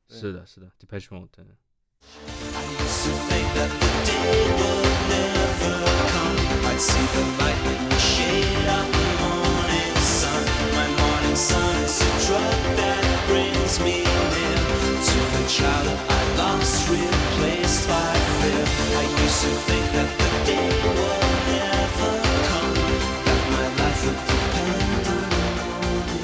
[0.08, 1.50] 对，是的，是的，Depeche Mode，sun.
[10.72, 14.56] My morning sun is a drug that brings me near
[15.04, 16.19] to the child I
[16.50, 18.64] lost, replaced by fear.
[18.98, 20.98] I used to think that the day would
[21.46, 22.12] never
[22.48, 22.74] come.
[23.26, 26.18] That my life would depend on the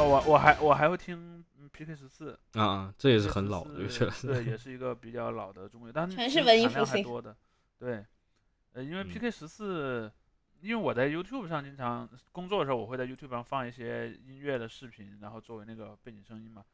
[0.00, 3.70] 哦，我我还我还会听嗯 PK 十四，啊啊，这也是很老的。
[4.22, 7.36] 对，也是一个比较老的中国但全是文艺复兴还多的。
[7.78, 8.04] 对，
[8.72, 10.10] 呃，因为嗯 PK 十四，
[10.60, 16.64] 因为我在 YouTube 上经常工作的时候，我会在 YouTube 上放一些音乐的视频，然后作为那个背景声音嘛。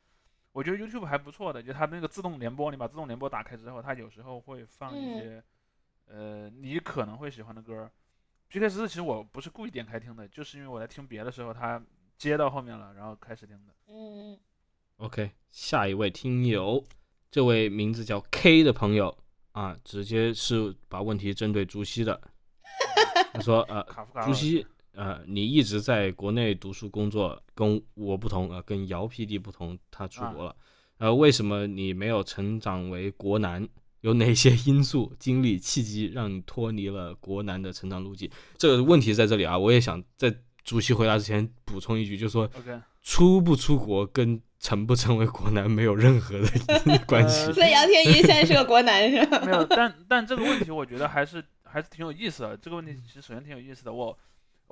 [0.55, 5.45] 我觉得 YouTube 还不错的，就它那个自动联播，你把自动联播打开之后，它有时候会放一嗯些，
[6.07, 7.91] 呃，你可能会喜欢的歌儿。
[8.49, 11.83] PK 十四其实我不是故意点开听的，就是因为我在听别的时候，它
[12.17, 13.75] 接到后面了，然后开始听的。
[13.89, 14.39] 嗯
[14.99, 16.85] ，OK，下一位听友，
[17.33, 19.19] 这位名字叫 K 的朋友
[19.51, 22.21] 啊，直接是把问题针对朱熹的。
[23.33, 30.57] 他说：“呃，卡夫卡竹溪，呃，你一直在国内读书工作，跟我不同，呃，跟姚 PD 不同，他出国了。
[30.99, 33.69] 呃，为什么你没有成长为国男？
[34.01, 38.31] 有哪些因素、经历、契机让你脱离了国男的成长路径？
[38.59, 46.47] 这个问题在这里啊，我也想在主席回答之前补充一句，就是说 OK，出不出国跟成不成为国男没有任何的
[47.09, 47.51] 关系。
[47.55, 49.41] 所以姚天一现在是个国男是吧？
[49.47, 52.55] 没有，但但这个问题我觉得还是还是挺有意思的。
[52.59, 53.91] 这个问题其实首先挺有意思的。
[53.93, 54.17] 我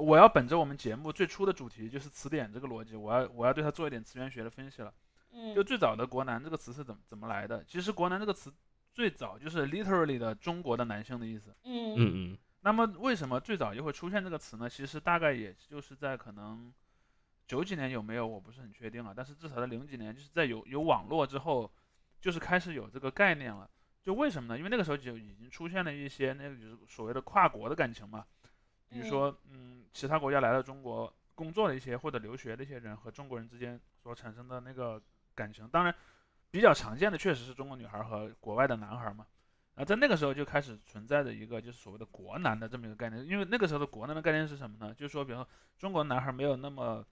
[0.03, 4.93] 我要本着我们节目最初的主题就是词典这个逻辑，我要我要对它做一点词源学的分析了。
[5.31, 7.65] 嗯就最早的“国男”这个词是怎么怎么来的？
[7.65, 8.53] 其实“国男”这个词
[8.93, 11.55] 最早就是 literally 的中国的男性的意思。
[11.63, 14.69] 嗯嗯嗯那么为什么最早就会出现这个词呢？
[14.69, 16.73] 其实大概也就是在可能
[17.47, 21.73] 九几年有没有我不是很确定啊，但是至少在零几年，就是在有有网络之后，
[22.21, 23.71] 就是开始有这个概念了。
[24.03, 24.59] 就为什么呢？
[24.59, 28.27] 因为那个时候就已经出现了一些那个就是所谓的跨国的感情嘛，
[28.93, 35.01] 比如说嗯，其他国家来到中国工作的一些或者留学的一些人和中国人之间所产生的那个
[35.35, 35.95] 感情，当然
[36.51, 39.27] 比较常见的确实是中国女孩和国外的男孩嘛。
[39.75, 44.93] 啊，在那个时候就开始存在着一个就是所谓的国男的这么一个概念，因为那个时候的国男的概念是什么呢？
[44.93, 47.03] 就是说，比如说中国男孩没有那么，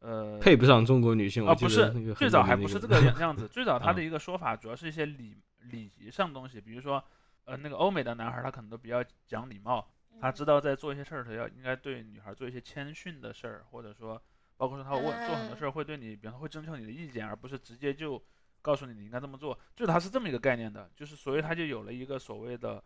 [0.00, 1.46] 呃，配不上中国女性。
[1.46, 7.02] 啊，不是最早还不是这个样 样子，最早他啊的一个说法主要是一些礼礼仪上的东西，比如说，
[7.46, 9.88] 呃，那个欧美的男孩他可能都比较讲礼貌，
[10.20, 14.20] 他知道在做一些事儿，他要应该对女孩做一些谦逊的事儿，或者说，
[14.56, 18.22] 包括说他问做很多事儿会对你，比方说会征求你的意见，而不是直接就
[18.62, 22.82] 告诉你你应该这么做，最早他是这么一个概念的，就是所以他就有了一个所谓的，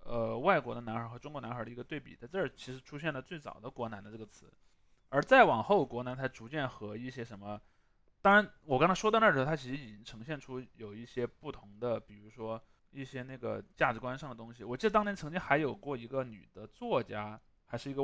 [0.00, 4.52] 呃，外国的男孩和中国男孩的一个对比，在这儿其实出现了最早的国男的这个词，
[5.08, 7.60] 而再往后国男才逐渐和一些什么。
[8.20, 14.62] 当然，我刚才说到那儿的时候，他其实已经呈现出有一些不同的，比如说一些那个价值观上的东西。
[14.62, 18.02] 我记得当年曾经还有过一个女的作家，还是一个，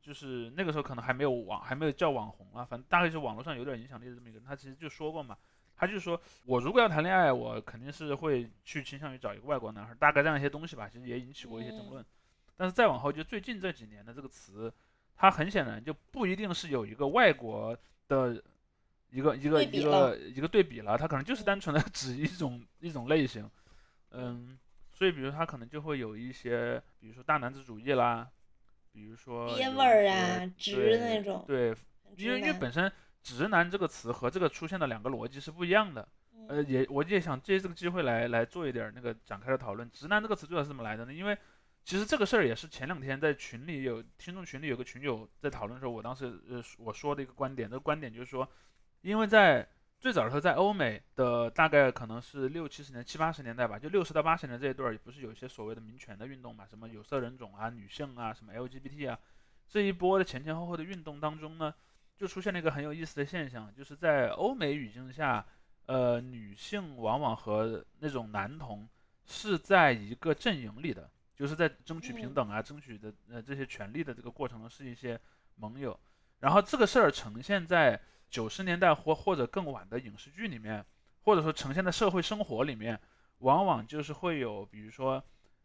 [0.00, 5.36] 就是那个时候可能还没有网，还没有叫网红啊，反正大概是网络上有点影响力的这么一个人，她其实就说过嘛，
[5.74, 12.04] 她就说我如果要谈恋爱，我肯定是会去倾向于找一个外国男孩，大概这样一些东西吧，其实也引起过一些争论。
[12.56, 14.72] 但是再往后，就最近这几年的这个词，
[15.14, 17.76] 它很显然就不一定是有一个外国
[18.08, 18.42] 的
[19.10, 23.48] 一个一个一个一个对比了，它可能就是单纯的 指一种一种类型，
[24.10, 24.58] 嗯，
[24.92, 28.28] 所以比如他可能就会有一些，比如说大男子主义啦，
[28.92, 31.74] 比如说爹味儿啊直对那种对，
[32.16, 32.90] 因为因为本身
[33.22, 36.08] 直男这个词和这个出现的两个逻辑是不一样的，
[36.48, 39.90] 呃，嗯也我也想借这个机会来来做一点那个展开的讨论。
[39.90, 41.12] 直男这个词最早是怎么来的呢？
[41.12, 41.36] 因为
[41.84, 48.48] 其实这个事儿也是前两天在群里有听众群里有个群友在讨论的时候，我当时呃我说的一个观点，这个观点就是说，
[49.02, 59.18] 因为在最早的时候，在欧美的大概可能是六七十年、七八十年代吧，就六十到八十年这一段儿，不是有一些所谓的民权的运动嘛，什么有色人种啊、女性啊、什么 LGBT 啊，
[59.66, 61.74] 这一波的前前后后的运动当中呢，
[62.16, 65.44] 就出现了一个很有意思的现象，就是在欧美语境下，
[65.86, 68.88] 呃，女性往往和那种男同
[69.24, 75.18] 是在一个阵营里的，就是在争取平嗯等啊，争取的呃这些权利的这个过程中是一些
[75.56, 75.98] 盟友。
[76.38, 77.98] 然后这个事儿呈现在
[78.30, 80.84] 九十年代或或者更晚的影视剧里面，
[81.22, 83.00] 或者说呈现在社会生活里面，
[83.38, 85.22] 往往就是会有，比如说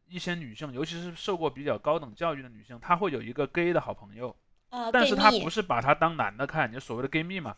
[0.07, 4.35] 一些女性，尤其是受过比较高等教育的女性，她会有一个 gay 的好朋友，
[4.69, 7.55] 啊，但是她不是把她当男的看，就所谓的 gay 蜜嘛。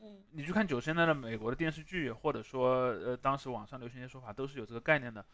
[0.00, 5.24] 嗯你去看九十年代的美国的电视剧，或者说呃当时网上流行一些说法，都是有这个概念的。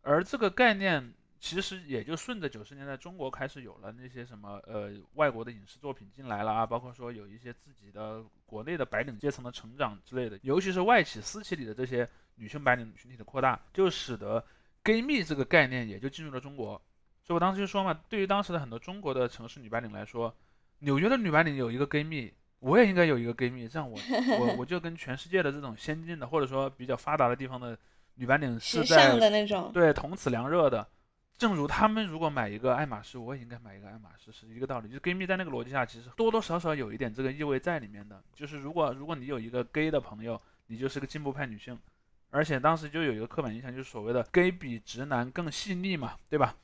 [0.00, 14.42] 而这个概念其实也就顺着九十年代中国开始有了那些什么呃外国的影视作品进来了啊，包括说有一些自己的国内的白领阶层的成长之类的，尤其是外企私企里的这些女性白领群体的扩大，就使得
[14.82, 16.80] gay 蜜这个概念也就进入了中国。
[17.22, 20.34] 所以我当时就说嘛，对于当时的很多中国的城市女白领来说，
[20.78, 23.98] 纽约的女白领有一个 gay 蜜，我也应该有一个 gay 蜜，这样我
[24.40, 27.76] 我我就跟全世界的这种先进的或者说比较发达的地方的
[28.14, 30.86] 女白领是在的那种，对同此凉热的。
[31.38, 34.88] 正如他们如果买一个爱马仕，我也应该买一个爱马仕，是一个道理。
[34.88, 38.22] 就是 gay 蜜在那个逻辑下，其实多多少少有一点这个意味在里面的。
[38.34, 41.78] 就是如果如果你有一个 gay 的朋友，你就是个进步派女性，
[42.30, 46.56] 而且当时就有一个刻板印象，就是所谓的 gay 比直男更细腻嘛，对吧？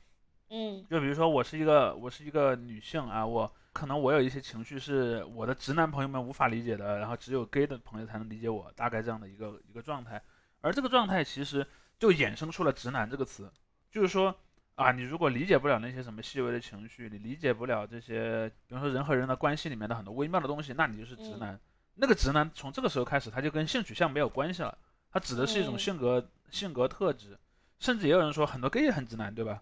[0.49, 10.21] 嗯就比如说我是一个我是一个女性啊，我可能我有一些情绪是我的直男朋友们无法理解的，然后只有 gay 的朋友才能理解我，大概这样的一个一个状态。
[10.61, 11.65] 而这个状态其实
[11.97, 13.51] 就衍生出了“直男”这个词，
[13.91, 14.35] 就是说
[14.75, 21.59] 啊，你如果理解不了那些什么细微的情绪，你理解不了这些，比如说人和人的关系里面的很多微妙的东西，那你就是直嗯男。
[21.95, 24.75] 那个直男从这个时候开始，他就跟性取向没有关系了，
[25.11, 27.37] 他指的是一种嗯性格、性格特质，
[27.77, 29.61] 甚至也有人说很多 gay 也很直男，对吧？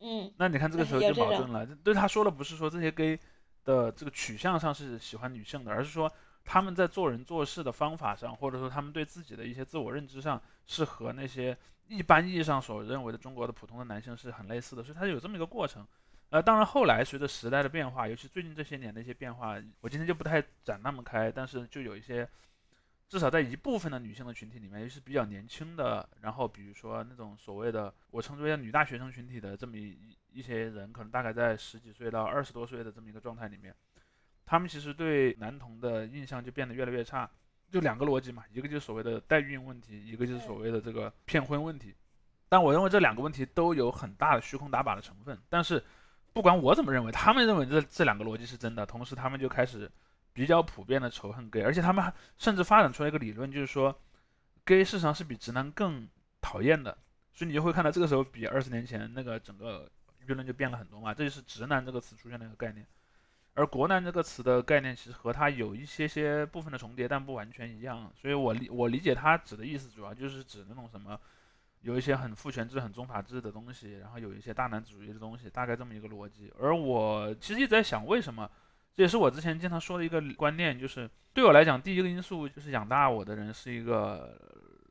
[0.00, 3.16] 嗯那你看这个时候就矛盾了，对他说的不是说这些 gay
[3.64, 6.12] 的这个取向上是喜欢女性的，而是说
[6.44, 11.56] 他们在做人做事的方法上，或者说他们对自己的一些自我认知上，是和那些
[11.90, 15.86] 一般意义上所认为的中国的普通的男性是很类似的，所以它有这么一个过程。
[16.30, 22.26] 呃，当然后来随着时代的变化，尤其最近这些年的一些变化，我今天就不太展那么开，但是就有一些。
[23.08, 33.74] 至少在一部分的女性的群体里面，也是比较年轻的，然后比如说那种所谓的我称之为女大学生群体的这么一一些人，可能大概在十几岁到二十多岁的这么一个状态里面，
[34.46, 37.28] 他们其实对男童的印象就变得越来越差。
[37.70, 41.94] 就两个逻辑嘛，一个就是所谓的代孕问题，一个就是所谓的这个骗婚问题。
[42.48, 45.38] 但我认为这两个问题都有很大的虚空打靶的成分。
[45.48, 45.82] 但是
[46.32, 49.90] 不管我怎么认为，他们认为这这两个逻辑是真的，同时他们就开始
[50.32, 53.96] 比较普遍的仇恨 gay，而且他们还甚至发展出来一个理论，就是说
[54.64, 56.08] gay 事实上是比直男更
[56.40, 56.98] 讨厌的。
[57.32, 59.88] 所以你就会看到这个时候比二十年前那个整个
[60.26, 62.84] 舆论就变了很多嘛，这就是直男这个词出现的一个概念。
[63.60, 68.10] 而国难这个词的概念其实和它有一些些部分的重叠，但不完全一样。
[68.16, 71.20] 所以我理我理解它指的意思主要就是指那种什么，
[71.82, 76.50] 有一些很父权制、很宗法制的东西，然后有一些大男子主义的东西，大概这么一个逻辑。
[76.58, 78.50] 而我其实一直在想，为什么？
[78.94, 84.40] 这也是我之前经常说的一个观念，就是对我来讲，第一个因素就是养大我的人是一个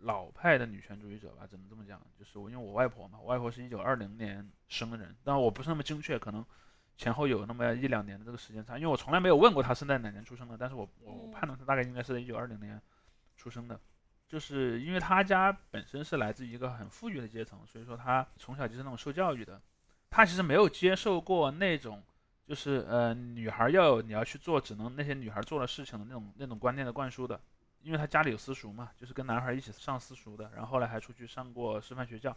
[0.02, 2.00] 老派的女权主义者吧，只能这么讲。
[2.20, 6.46] 就是我，因为我外婆嘛，我外婆是一九二零年生人，但我不是那么精确，可能
[7.00, 12.80] 前后有那么一两年的这个时间差，因为我从来没有问过他是在哪年出生的，但是我我判断他大概应该是在一九二零年
[13.38, 13.80] 出生的。
[14.28, 19.62] 就是因为他家本身是来自于一个很富裕的阶层，所以说他从小就是那种受教育的，
[20.10, 22.04] 他其实没有接受过那种。
[22.46, 27.40] 就是呃，女孩要有你要去做只能那些女孩做的事情的那种那种观念的灌输的，
[27.84, 32.36] 因为他家里有私塾嘛，就是跟男孩一起上私塾的，然后后来还出去上过师范学校，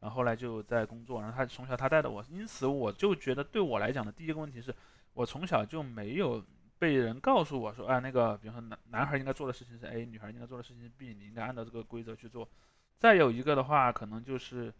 [0.00, 4.74] 然后后来就在工作，然后他从小他带的我，因此我就觉得对我来讲的第一个问题是，
[5.14, 6.44] 我从小就没有
[6.78, 12.48] 被人告诉我说，啊那个比如说男男孩应该做的事情是 A，女孩应该做的事情是 B，你应该按照这个规则去做。
[12.98, 14.72] 再有一个的话，可能就是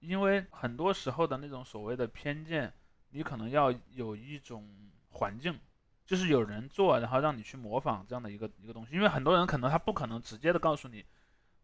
[0.00, 2.72] 因为很多时候的那种所谓的偏见。
[3.10, 4.68] 你可能要有一种
[5.12, 5.58] 环境，
[6.04, 8.94] 就是有人做，然后让你去模仿这样的一个一个东西。
[8.94, 11.02] 因为很多人可能他不可能直接的告诉你，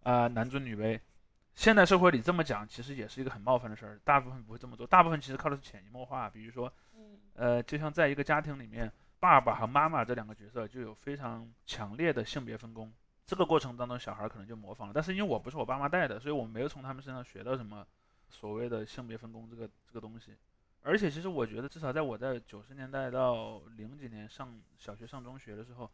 [0.05, 0.99] 啊、男尊女卑。
[1.55, 4.01] 现代社会里这么讲，其实也是一个很冒犯的事儿。
[4.05, 6.29] 大部分不会这么做，大部分其实靠的是潜移默化。
[6.29, 8.91] 比如说，嗯呃，就像在一个家庭里面，
[9.21, 12.93] 爸爸和妈妈这两个角色就有非常强烈的性别分工。
[13.25, 14.93] 这个过程当中，小孩可能就模仿了。
[14.93, 17.87] 但是因为我不是我爸妈带的，所以我没有从他们身上学到什么
[18.29, 20.37] 所谓的性别分工这个这个东西。
[20.83, 25.91] 而且其实我觉得，至少在我在九十年代到零几年上小学、上中学的时候，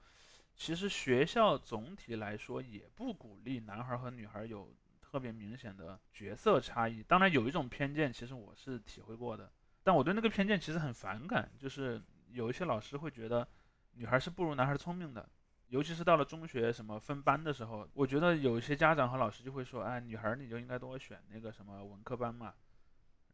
[0.56, 4.68] 其实学校总体来说也不鼓励男孩和女孩有
[5.10, 7.02] 特别明显的角色差异。
[7.02, 9.50] 当然有一种偏见，其实我是体会过的，
[9.82, 13.46] 但我对那个偏见其实很反感，就是有一些老师会觉得
[13.94, 15.28] 女孩是不如男孩聪明的，
[15.66, 22.54] 尤其是到了中学什么分班的时候，我觉得有一些家长和老师就会说，哎，女孩你就应该多选那个什么文科班嘛，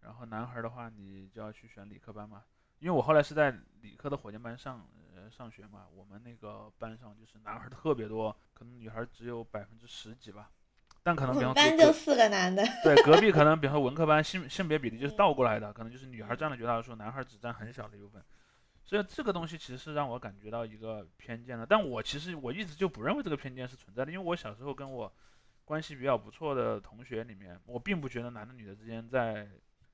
[0.01, 2.43] 然后男孩的话你就要去选理科班嘛。
[2.79, 10.51] 因为我后来是在理科的火箭班上呃上学嘛，我们那个班上就是男孩特别多，可能女孩只有百分之十几吧，
[11.07, 18.21] 但可能比方隔隔班就四个男的，对，隔壁可能比方说文科班性性别比例就是倒过来的，可能就是女孩占了绝大多数，男孩只占很小的一部分。
[18.85, 25.13] 所以这个东西其实是让我感觉到一个偏见的，但我其实我一直就不认为这个偏见是存在的，因为我小时候跟我
[25.65, 29.49] 关系比较不错的同学里面，我并不觉得男的女的之间在，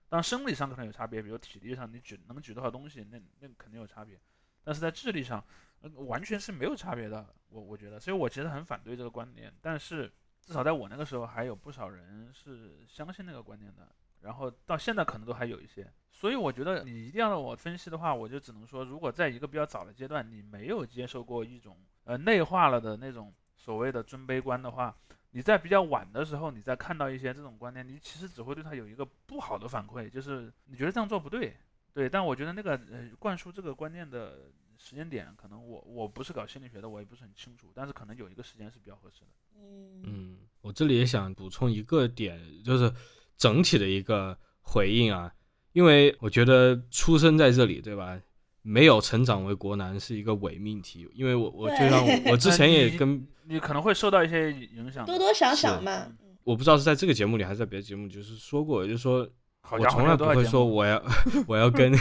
[0.09, 4.19] 当然生理上可能有差别，比如体力上你举能举多少东西，那那肯定有差别，
[4.65, 5.45] 但是在智力上，
[5.83, 10.11] 呃完全是没有差别的，我我觉得，所以我其实很反对这个观点，但是
[10.43, 13.89] 至少在我那个时候还有不少人是相信那个观念的，
[14.21, 24.95] 然后到现在可能都还有一些，所以我觉得你一定要让我分析的话，我就只能说，如果在一个比较早的阶段，你没有接受过一种呃内化了的那种所谓的尊卑观的话，
[25.31, 31.57] 你在比较晚的时候，你再看到一些这种观念，你其实只会对他有一个不好的反馈，就是你觉得这样做不对，
[31.95, 34.51] 对，但我觉得那个呃灌输这个观念的
[34.83, 39.27] 时间点，可能我我不是搞心理学的，我也不是很清楚，但是可能有一个时间是比较合适的。
[39.57, 42.93] 嗯嗯，我这里也想补充一个点，就是
[43.39, 45.33] 整体的一个回应啊，
[45.73, 48.21] 因为我觉得出生在这里，对吧？
[48.63, 59.29] 没有成长为国男是一个伪命题，因为我我就对像我我之前也跟你可能会受到一些影响，多多少是少嘛，嗯我不知道是在这个节目里还是在别的节目，就是说过，就是说
[59.71, 61.01] 我从来不会说我要
[61.47, 61.93] 我要跟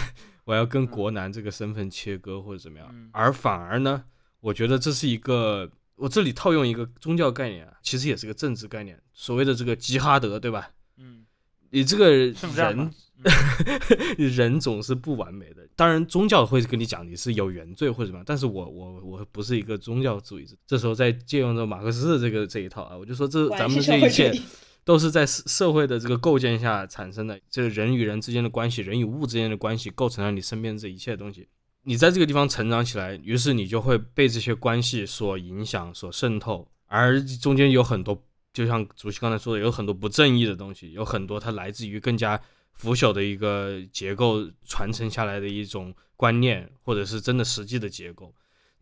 [0.44, 0.88] 我要跟嗯。
[0.88, 3.10] 国男这个身份切割或者怎么样，嗯。
[3.12, 4.04] 而反而呢，
[4.40, 10.72] 我觉得这是一个我这里套用一个宗教概念啊，其实也是个政治概念，所谓的这个吉哈德，对吧？
[10.98, 11.26] 嗯，
[11.70, 12.36] 你这个人
[12.80, 12.92] 嗯。
[14.18, 24.42] 人总是不完美的，当然宗教会跟你讲你是有原罪或者什么样，但是我我我不是一个宗教主义者，这时候再借用着马克思的这个这一套啊，我就说这咱们这一切义。
[24.84, 31.48] 都是在社社会的这个构建下产生的，这个人与人之间的关系，人与物之间的关系，构成了你身边这一切东西。
[31.84, 38.24] 你在这个地方成长起来，于是你就会被这些关系所影响、所渗透，而中间有很多，
[38.54, 42.40] 就像主席刚才说的，有很多不正义的东西，有很多它来自于更加
[42.74, 48.34] 腐朽的一个结构传承下来的一种观念，或者是真的实际的结构。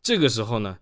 [0.01, 0.79] 这个时候呢，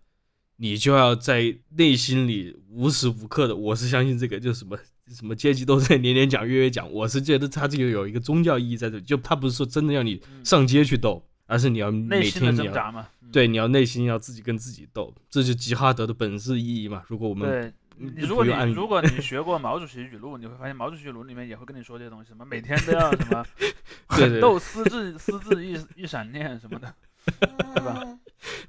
[0.55, 4.75] 你就要在内心里无时无刻的，我是相信这个，就是什么
[5.09, 17.03] 什么阶级斗争年年讲月月讲，我是觉得它这个有一个宗教意义在这里，就它不是说真的要你嗯上街去斗，而是你要每内心的天你要挣扎嘛，嗯对，你要内心要自己跟自己斗，这就是吉哈德的本质意义嘛。
[17.07, 17.61] 如果我们对。
[17.61, 23.43] 嗯你如果你如果你学过毛主席语录，你会发现毛主席语录里面也会跟你说这些东西，什么每天都要什么
[24.15, 26.93] 对斗私自私自一一闪念什么的，
[27.73, 28.19] 对吧嗯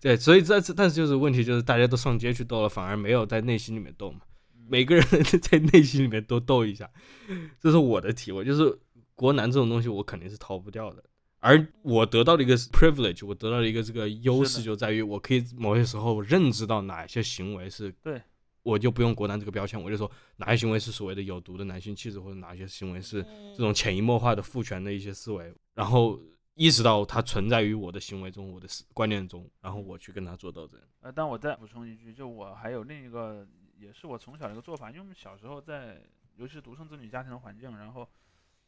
[0.00, 4.20] 对，所以这这但是就是问题就是大家都上街去斗了，反而没有在内心里面斗嘛。
[4.68, 5.04] 每个人
[5.42, 6.88] 在内心里面都斗一下，
[7.58, 8.44] 这是我的体会。
[8.44, 8.78] 就是
[9.14, 11.02] 国男这种东西，我肯定是逃不掉的。
[11.40, 18.20] 而我得到的一个 privilege，我得到的一个这个优势就在于，我可以某些时候认知到哪些行为是对，
[18.64, 23.22] 我就不用国男这个标签，我就说哪些行为是所谓的有毒的男性气质，或者哪些行为是
[23.56, 26.20] 这种潜移默化的父权的一些思维，然后
[26.54, 30.80] 意识到它存在于我的行为中、我的观念中，然后我去跟他做斗争。
[31.02, 33.46] 呃，但我再补充一句，就我还有另一个，
[33.78, 36.00] 也是我从小的一个做法，因为我们小时候在，
[36.36, 38.08] 尤其是独生子女家庭的环境，然后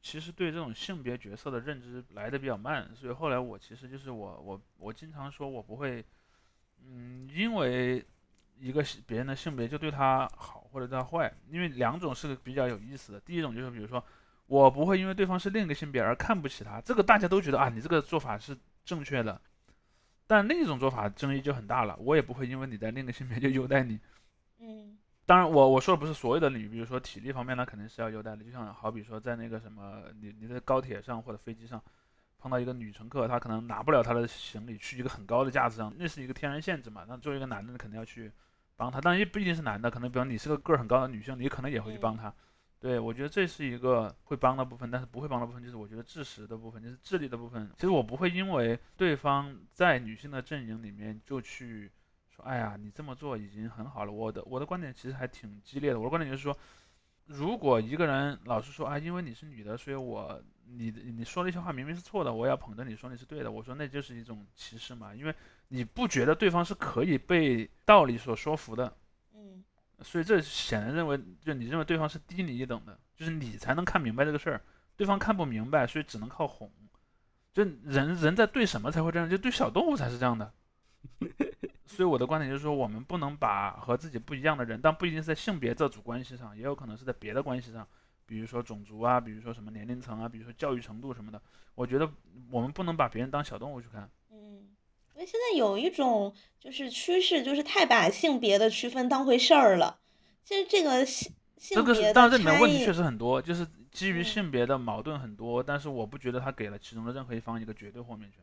[0.01, 6.05] 其实对这种性别角色的认知来的比较慢，所以后来我其实就是我我我经常说我不会，
[6.83, 8.05] 嗯，因为
[8.59, 14.03] 一个别人的性别就对他好或者对他坏，因为两种是比较有意思的，第一种就是比如说
[14.47, 19.41] 我不会因为对方是另一个性别而看不起他，这个大家都觉得啊你这个做法是正确的，
[20.27, 24.01] 但另一种做法争议就很大了，我也不会因为你在另一个性别就优待你。
[24.61, 24.97] 嗯。
[25.31, 28.43] 当然我，我说的不是所有的领域，比如说体力方面，那肯定是要优待的。
[28.43, 31.81] 就像好比说在那个什么，你你在高铁上或者飞机上
[32.37, 37.05] 碰到一个女乘客，她可能拿不了她的行李去一个很高的架子上，那是一个天然限制嘛。
[37.07, 38.33] 那作为一个男的，你肯定要去
[38.75, 42.35] 帮她，但也不一定是男的，可能比方你是个个儿很高的女性，你可能也会去帮她。
[42.81, 47.71] 对，我觉得这是一个会帮的部分，但是不会帮的部分就是我觉得智识的部分，就是智力的部分。
[47.77, 51.89] 其实我不会因为对方在女性的阵营里面就去
[52.41, 54.13] 说，哎呀，你这么做已经很好了。
[54.13, 56.57] 我的我的观点其实还挺激烈的，我的观点就是说，
[57.27, 65.35] 如果一个人老是说啊，因为你是女的，所以我你你说那些话明明是错的，我要捧着你说你是对的，我说那就是一种歧视嘛，因为
[65.69, 68.93] 你不觉得对方是可以被道理所说服的。
[69.35, 69.63] 嗯
[70.03, 74.63] 所以这显然认为，就你认为对方是低你一等的，就是你才能看明白这个事儿，
[74.97, 76.73] 对方看不明白，所以只能靠哄。
[77.53, 79.29] 就人人在对什么才会这样？
[79.29, 80.51] 就对小动物才是这样的。
[82.01, 87.87] 所以我的观点就是说，我们不能把和自己不一样的人，但不一定是在性别这组关系上，也有可能是在别的关系上，
[88.25, 91.39] 比如说种族啊，比如说什么年龄层啊，比如说教育程度什么的。
[91.75, 92.11] 我觉得
[92.51, 94.09] 我们不能把别人当小动物去看。
[94.31, 94.71] 嗯，
[95.13, 100.01] 因为现在有一种就是趋势，就是太把性别的区分当回事儿了。
[100.43, 108.43] 其实这个性性这个是，别的当然这里面问题确实很多，就是基于嗯性别的矛盾很多，但是我不觉得他给了其中的任何一方一个绝对豁免权。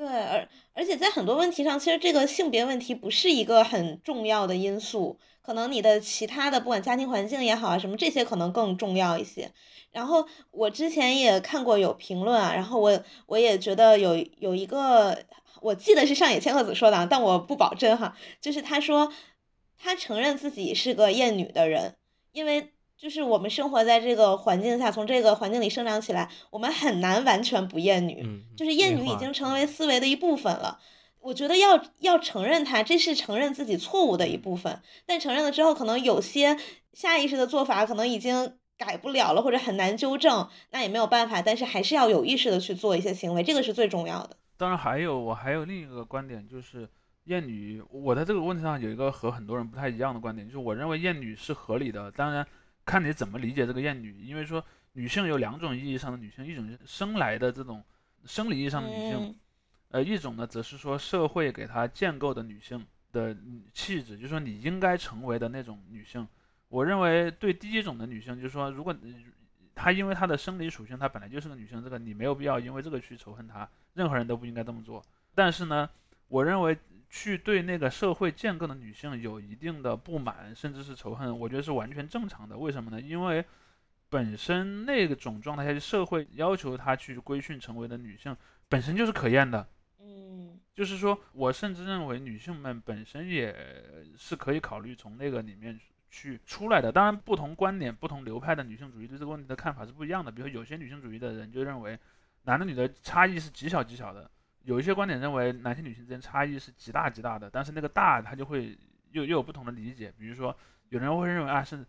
[0.00, 9.52] 对，而而且在很多问题上，其实这个性别问题不是一个很重要的因素，可能你的其他的不管家庭环境也好啊，什么这些可能更重要一些。
[9.90, 15.22] 然后我之前也看过有评论啊，然后我我也觉得有有一个，
[15.60, 19.12] 我记得是上野千鹤子说的，但我不保真哈，就是他说
[19.76, 21.96] 他承认自己是个厌女的人，
[22.32, 28.20] 因为就是我们生活在这个环境下，从这个环境里生长起来，我们很难完全不厌女。
[28.22, 30.78] 嗯，就是厌女已经成为思维的一部分了。
[31.20, 34.82] 我觉得要要承认它，这是承认自己错误的一部分。
[35.06, 36.58] 但承认了之后，可能有些
[36.92, 41.40] 下意识的做法可能已经改不了了，或者很难纠正，那也没有办法。
[41.40, 44.36] 但是还是要有意识的去做一些行为，这个是最重要的。
[44.58, 46.86] 当然还有我还有另一个观点，就是
[47.24, 52.46] 厌女，我在这个问题上有一个和很多人不太一样的观点，就是我认为厌女是合理的，当然
[52.90, 54.64] 看你怎么理解这个厌女，因为说
[54.94, 57.84] 女性有两种意义上的女性，一种是生来的这种
[58.24, 59.34] 生理意义上的女性，嗯
[59.90, 66.26] 呃，一种呢则是说社会给她建构的女性的嗯气质，就是说你应该成为的那种女性。
[66.68, 68.92] 我认为对第一种的女性，就是说如果
[69.72, 75.00] 她因为她的生理属性，她本来就是个女性，这个你没有必要因为这个去仇恨她，任何人都不应该这么做。
[75.32, 75.88] 但是呢，
[76.26, 76.76] 我认为
[77.10, 82.56] 去对那个社会建构的女性有一定的不满，甚至是仇恨，我觉得是完全正常的。
[82.56, 83.00] 为什么呢？
[83.00, 83.44] 因为
[84.08, 88.36] 本身那个种状态下，社会要求她去规训成为的女性，
[88.68, 89.68] 本身就是可厌的。
[89.98, 93.54] 嗯就是说，我甚至认为女性们本身也
[94.16, 95.78] 是可以考虑从那个里面
[96.10, 96.90] 去出来的。
[96.90, 100.30] 当然，不同观点、不同流派的女性主义对这个问题的看法是不一样的。
[100.32, 101.98] 比如说，有些女性主义的人就认为，
[102.44, 104.22] 男的女的差异是极小极小的；
[104.62, 107.48] 有一些观点认为，男性女性之间差异是极大极大的。
[107.50, 108.76] 但是那个大，它就会
[109.12, 110.12] 又又有不同的理解。
[110.18, 110.54] 比如说，
[110.90, 111.84] 有人会认为啊，是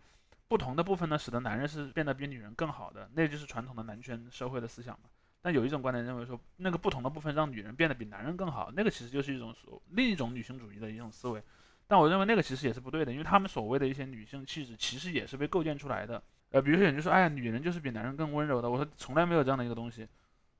[0.47, 5.09] 不同的部分呢，使得男人是变得比女人更好的，那就是传统的男权社会的思想嘛。
[5.41, 9.55] 但有一种观点认为说，那个不同的部分让女人变得比男人更好，那个其实就是一种
[9.89, 11.41] 另一种女性主义的一种思维。
[11.87, 16.21] 但我认为那个其实也是不对的，因为他们所谓的一些女性气质，其实也是被构建出来的。
[16.51, 18.69] 呃，比如说有人就说，哎呀，女人就是比男人更温柔的。
[18.69, 20.07] 我说从来没有这样的一个东西。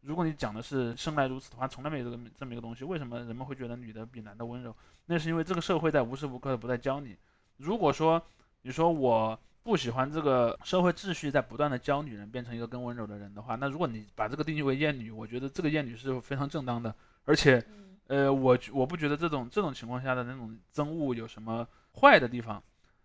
[0.02, 2.84] 如果你讲的是生来如此的话，从来没有这个这么一个东西。
[2.84, 4.76] 为什么人们会觉得女的比男的温柔？
[5.06, 7.16] 那是因为这个社会在无时无刻的不在教你。
[7.58, 8.22] 如果说
[8.64, 16.93] 你说我不喜欢这个社会秩序在不断的教女人变成一个更温柔的人的话，那如果你把这个定义为厌女，我觉得这个厌女是非常正当的，
[17.26, 17.64] 而且，
[18.08, 21.68] 呃，我我不觉得这种这种情况下的那种憎恶有什么
[22.02, 22.62] 坏的地方，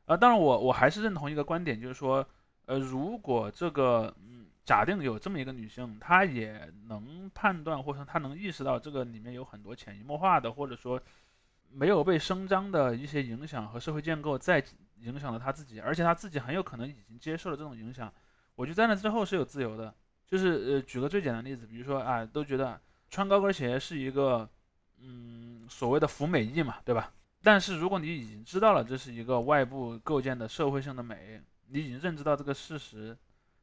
[0.07, 2.26] 啊，当然我我还是认同一个观点，就是说，
[2.64, 4.14] 呃，如果这个
[4.67, 11.01] 假定有这么一个女性，她也能判断或者她能意识到这个里面有很多潜移默化的，或者说
[11.71, 14.62] 没有被声张的一些影响和社会建构在
[14.99, 18.12] 影响了她自己，而且她自己很有可能已经接受了这种影响。
[18.57, 19.95] 我觉得在那之后是有自由的，
[20.27, 24.49] 就是呃，举个最简单的例子，比如说啊，都觉得穿高跟鞋是一个
[24.99, 27.12] 嗯所谓的服美役嘛，对吧？
[27.43, 33.17] 但是如果你已经知道了这是一个外部构建的社会性的美，你已经认知到这个事实，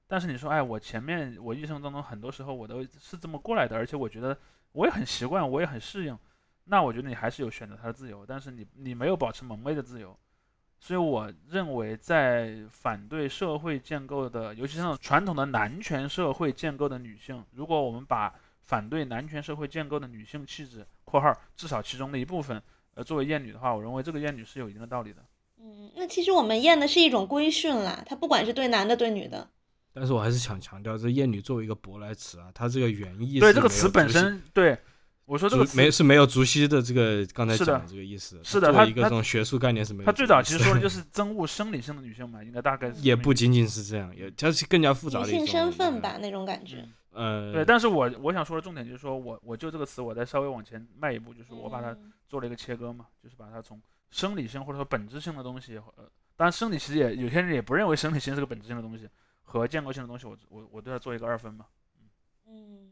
[0.07, 4.37] 但是你说，哎，我前面我一生当中很多时候我都是这么过来的，而且我觉得
[4.71, 6.17] 我也很习惯，我也很适应，
[6.65, 10.15] 那我觉得你还是有选择它的自由，但是你你没有保持蒙昧的自由。
[10.79, 22.61] 所以我认为，在反对社会建构的，尤其像传统的男权社会建构的女性，如果我们把反对男权社会建构的女性气质（括号至少其中的一部分）
[22.95, 25.23] 呃作为厌女的话，我认为这个厌女是有一定的道理的。
[25.57, 29.49] 嗯，那其实我们厌的是一种规训啦，它不管是对男的对女的，
[29.93, 34.77] 但是我还是想强调，这厌女作为一个舶来词啊，它这个原意对这个词本身，对
[35.25, 38.39] 我说这个词没是没有足迹的这个刚才讲的这个意思。
[38.43, 40.51] 是的它一个这种学术概念是没有他这个意思的。
[40.51, 46.85] 最早其实说的就是憎恶生理性的女性嘛，应该大概是也不仅仅是这样，也它是更加复杂女的一种性身份吧那种感觉。
[47.11, 53.79] 呃，对，但是我我想说的重点就是说我我就这个词，我再稍微往前迈一步，就是我把它嗯做了一个切割嘛，就是把它从
[54.09, 59.07] 生理性或者说本质性的东西，呃，当然生理其实也有些人也不认为生理性是个本质性的东西，
[59.43, 61.65] 和建构性的东西我，我我对它做一个二分嘛。
[62.47, 62.91] 嗯，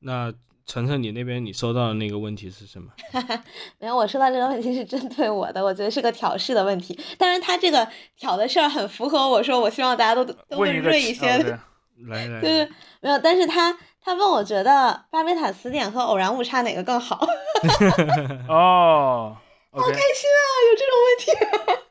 [0.00, 0.32] 那
[0.66, 2.92] 晨晨，你那边你收到的那个问题是什么？
[3.78, 6.98] 没有，我收到这个问题是针对我的，我觉得是个挑事的问题。
[7.18, 11.14] 当然，他这个挑的事儿很符合我说，我希望大家都都会锐一些。
[11.14, 11.56] 其啊对
[12.08, 12.68] 来来，就是
[13.00, 17.16] 没有，但是他他问我觉得巴别塔词典和偶然误差哪个更好？
[18.48, 19.36] 哦
[19.70, 21.82] ，OK，开心啊，有这种问题。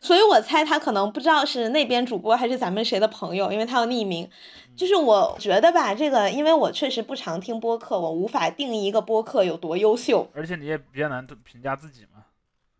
[0.00, 4.28] 所以我猜他可能不知道是那边主播还是咱们谁的朋友，因为他要匿名。
[4.76, 10.28] 就是我觉得吧，这个因为我确实不常听播客，我无法定义一个播客有多优秀。
[10.34, 12.26] 而且你也比较难评价自己嘛。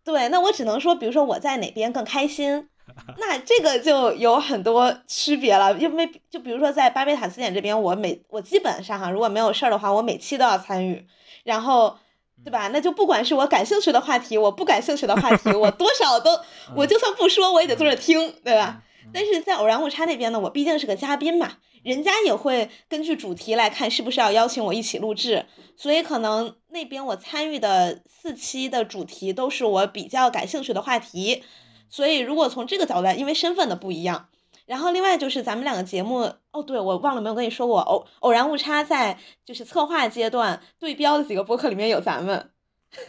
[0.05, 2.69] 对，那我只能说，比如说我在哪边更开心，
[3.19, 5.77] 那这个就有很多区别了。
[5.77, 11.05] 因为就比如说在巴贝塔词典这边，我每我基本上哈，如果没有事儿的话，我每期都要参与，
[11.43, 11.99] 然后
[12.45, 12.69] 对吧？
[12.69, 16.31] 那就不管是我感兴趣的话题，我不感兴趣的话题，我多少都，
[16.75, 18.83] 我就算不说，我也得坐着听，对吧？
[19.13, 31.43] 但是在偶然误差那边呢，我毕竟是个嘉宾嘛，人家也会根据主题来看是不是要邀请我一起录制，所以可能那边我参与的四期的主题都是我比较感兴趣的话题，
[31.89, 34.29] 所以如果从这个角度来，因为身份的不一样，
[34.69, 42.51] 然后另外就是咱们两个节目，哦，对我忘了没有跟你说过，偶偶然误差在就是策划阶段对标的几个播客里面有咱们，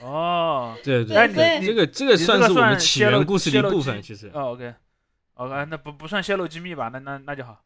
[0.02, 4.32] 哦，对对对，对这个这个算是我们起源故事的一部分，其实。
[4.34, 6.88] 哦，OK，OK，那不不算泄露机密吧？
[6.94, 7.62] 那那那就好。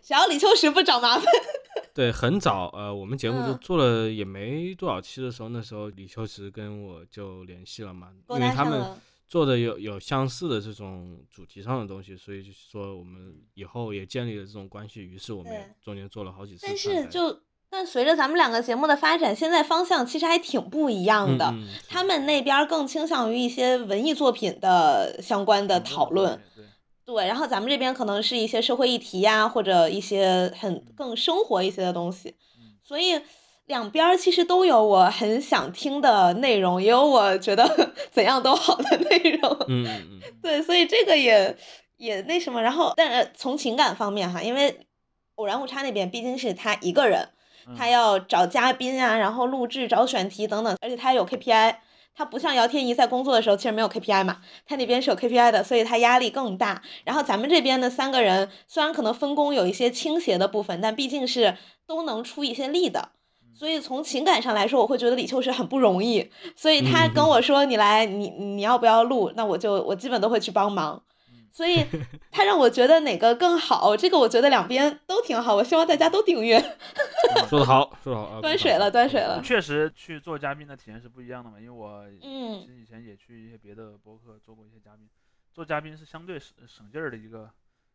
[0.00, 1.24] 想要李秋实不找麻烦，
[1.92, 8.96] 对，很早，呃，我们节目就嗯做了也没多少期的时候，那时候李秋实跟我就联系了嘛，因为他们。
[9.28, 16.76] 做的有有相似的这种主题上的东西，所以就是说我们以后也建立了这种关系，于是我们中间做了好几次但。
[16.76, 21.46] 是就但随着咱们两个节目的发展，现在方向其实还挺不一样的。
[21.46, 26.64] 嗯嗯他们那边更倾向于一些文艺作品的相关的讨论，对，
[27.04, 33.20] 对，然后咱们这边可能是一些社会议题呀，或者一些很更生活一些的东西嗯，所以
[33.66, 37.64] 两边儿其实都有我很想听的内容，也有我觉得
[38.10, 39.56] 怎样都好的内容。
[39.68, 41.56] 嗯 对，所以这个也
[41.96, 44.86] 也那什么，然后但是从情感方面哈，因为
[45.34, 47.28] 偶然误差那边毕竟是他一个人，
[47.76, 51.76] 他嗯要找嘉宾啊，然后录制、找选题等等，而且他有 KPI。
[52.18, 56.80] 他不像姚天怡在工作的时候，其实没有 KPI 嘛，他那边是有 KPI 的，所以他压力更大。
[57.04, 63.10] 然后咱们这边的三个人，虽然可能分工有一些倾斜的部分，但毕竟是都能出一些力的。
[63.56, 66.30] 所以从情感上来说，我会觉得李秋实很不容易。
[66.54, 71.02] 所以他跟我说：“你来，你你要不要录？”那我就我基本都会去帮忙。
[71.50, 71.86] 所以
[72.30, 75.54] 他让我觉得哪个更好，这个我觉得两边都挺好。
[75.56, 76.60] 我希望大家都订阅。
[77.48, 79.40] 说得好，说得好，啊 端水了，端水了。
[79.42, 85.08] 确实去做嘉宾的体验是不一样的嘛，因为我嗯其实以前也去一些别的播客做过一些嘉宾，
[85.54, 87.50] 做嘉宾是相对省省劲儿的一个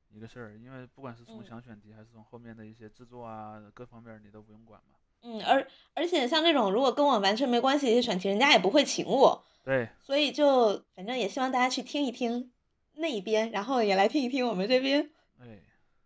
[0.09, 4.97] 一个事儿，因为不管是从嗯想选题还是从后面的一些制作啊各方面你都不用管嘛。
[5.24, 12.51] 嗯，而而且像这种如果跟我完全没关系的一些选题，人家也不会请我，对，所以就反正也希望大家去听一听
[12.95, 15.11] 那一边，然后也来听一听我们这边。
[15.39, 15.59] 哎，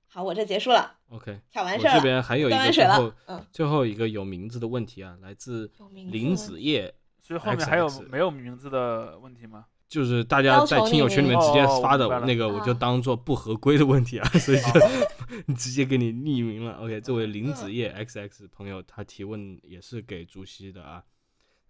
[0.07, 3.47] 好，我这结束了，OK，挑完事儿这边还有一端完水了个最后嗯。
[3.51, 5.71] 最后一个有名字的问题啊，来自
[6.11, 9.65] 林子叶，所以后面还有没有名字的问题吗？
[9.87, 15.07] 就是大家在听友群里面直接哦发的那个，我就啊当做不合规的问题啊， 所以就哦。
[15.57, 16.73] 直接给你匿名了。
[16.73, 17.53] OK，这位林嗯。
[17.53, 21.03] 子叶 XX 朋友他提问也是给朱熹的啊，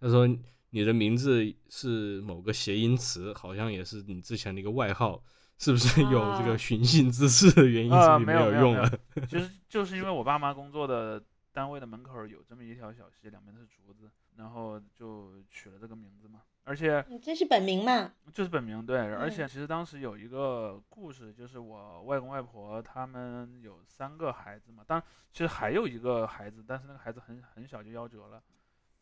[0.00, 0.28] 他说
[0.70, 5.22] 你的名字是某个谐音词，好像也是你之前的一个外号，
[5.58, 6.46] 是不是有这啊。
[6.46, 8.90] 个寻衅滋事的原因，啊所以没有用了？
[9.28, 16.42] 其实就是因为我爸妈工作的单位的门口有这么一条小溪，两边都是竹子，然后就取了这个名字嘛。
[16.64, 18.12] 而且你这是本名嘛？
[18.32, 28.42] 就是本名对，而且嗯其实当时有一个故事，就是我外公外婆他们有三个孩子嘛，当然其实还有一个孩子，但是那个孩子很很小就夭折了，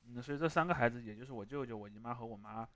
[0.07, 2.69] 嗯，所以这三个孩子也就是我舅舅、我姨妈和我妈，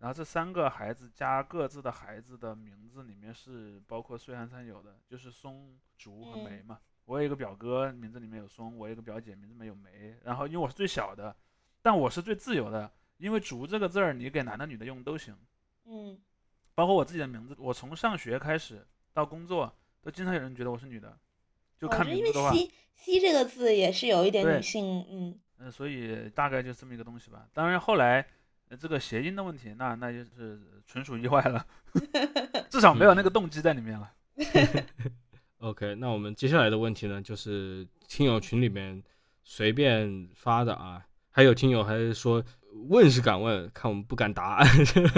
[0.00, 6.78] 然后这三个孩子加各自的孩子的名字里面是包括岁寒三有的，就是松、竹和梅嗯嘛。
[7.06, 11.34] 我有一个表哥名字里面有松，我有一个表姐名字里面有梅，然后因为我是最小的，
[11.84, 15.36] 但我是最自由的，因为竹这个字儿你给男的女的用都行。
[15.84, 16.18] 嗯，
[16.74, 19.70] 包括我自己的名字，我从上学开始到工作，
[20.00, 21.14] 都经常有人觉得我是女的，
[21.78, 27.46] 就看哦因为名字的话，西西这个字也是有一点女性，嗯嗯、所以大概就这么一个东西吧。
[27.52, 28.26] 当然后来、
[28.70, 31.66] 呃这个谐音的问题，那那就是纯属意外了，
[32.70, 34.10] 至少没有那个动机在里面了。
[35.60, 39.02] OK，那我们接下来的问题呢，就是听友群里面
[39.42, 41.06] 随便发的啊，
[41.36, 42.40] 还有听友还是说
[42.88, 44.64] 问是敢问，看我们不敢答。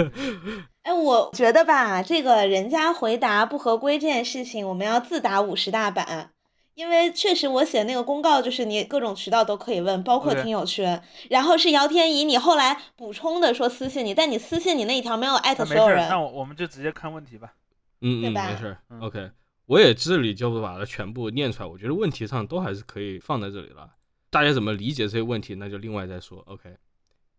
[0.81, 6.31] 哎，我觉得吧，这个人家回答不合规这件事情，我们要自打五十大板。
[6.73, 11.03] 因为确实，我写那个公告就是你各种渠道都可以问，包括听友圈。
[11.29, 16.09] 然后是姚天怡，你后来补充的说私信你，但你私信你那一条没有艾特所有人。
[16.09, 17.53] 那我我们就直接看问题吧。
[18.01, 19.31] 嗯嗯，对吧没事 OK，
[19.65, 21.69] 我也这里就把它全部念出来。
[21.69, 23.89] 我觉得问题上都还是可以放在这里了，
[24.37, 26.37] 大家怎么理解这些问题，那就另外再说。
[26.45, 26.77] OK，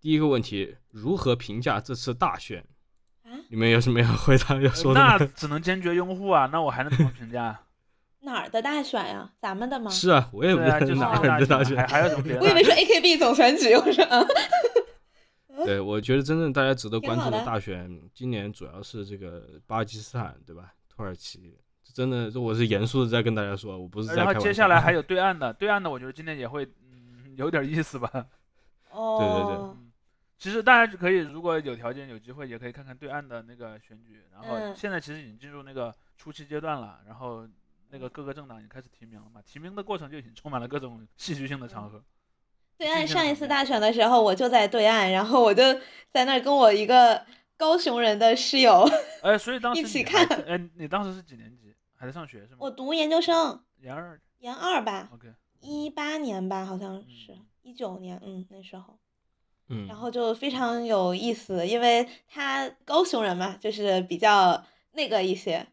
[0.00, 2.58] 第一个问题，如何评价这次大选？
[3.22, 5.16] 啊，你们有什么要回答要说的吗？
[5.16, 7.56] 那只能坚决拥护啊，那我还能怎么评价？
[8.22, 9.30] 哪儿的大选呀？
[9.40, 9.88] 咱们的吗？
[9.92, 11.86] 是啊，我也不对啊，知就是道哪儿的大选大还。
[11.86, 12.40] 还有什么别的？
[12.40, 14.26] 我以为是 AKB 总选举，我说啊，
[15.64, 20.74] 对，我觉得真正大家值得关注的大选，今年主要是这个巴基斯坦，对吧？
[20.88, 21.56] 土耳其，
[21.94, 24.48] 真的，这我是严肃的在跟大家说，我不是在然后开玩笑。
[24.48, 26.87] 接下来还有对岸的，对岸的我觉得今年也会嗯
[27.38, 28.26] 有点意思吧。
[28.90, 29.92] 哦，嗯，
[30.36, 34.24] 其实大家可以如果有条件有机会，也可以看看对岸的那个选举。
[34.32, 37.46] 然后嗯现在其实已经进入那个初期阶段了，然后
[37.90, 42.02] 那个各个政党也开始提名了嘛，提名的过程就已经充满了各种戏剧性的场合。
[42.76, 45.62] 对岸上一次大选的时候，我就在对岸，然后我就
[46.10, 47.24] 在那儿跟我一个
[47.56, 48.84] 高雄人的室友，
[49.22, 51.74] 哎，所以当时一起看哎，你当时是几年级？
[51.96, 52.58] 还在上学是吗？
[52.60, 54.20] 我读研究生，研二。
[54.38, 58.98] 研二吧，OK，一八年吧，好像是嗯一九年，嗯，那时候。
[59.70, 65.66] 嗯，然后就非常有意思，因为他高雄人嘛，就是比较那个一些，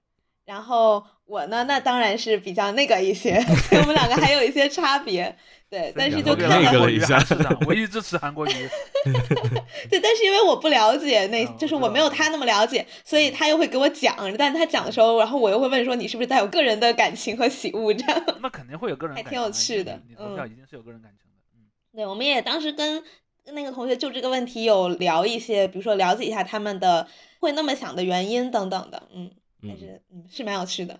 [0.44, 5.36] 然后我呢，那当然是比较那个一些， 所以我们两个还有一些差别，
[5.70, 8.70] 对，但是就看了那个了一下市长，唯一支持韩国瑜。
[9.90, 18.24] 对，但是因为我不了解那，嗯就是我没有他那么了解，所以他又会给我讲，但他讲的时候，然后我又会问说你是不是带有个人的感情和喜恶这样。
[18.42, 21.38] 那肯定会有个人还挺有感情还挺有趣的投票嗯一定是有个人感情的。
[21.56, 21.66] 嗯，
[21.96, 23.04] 对，我们也当时跟
[23.44, 27.08] 跟那个同学就这个问题有聊一些，比如说了解一下他们的
[27.40, 31.00] 会那么想的原因等等的，嗯，但嗯是嗯是蛮有趣的。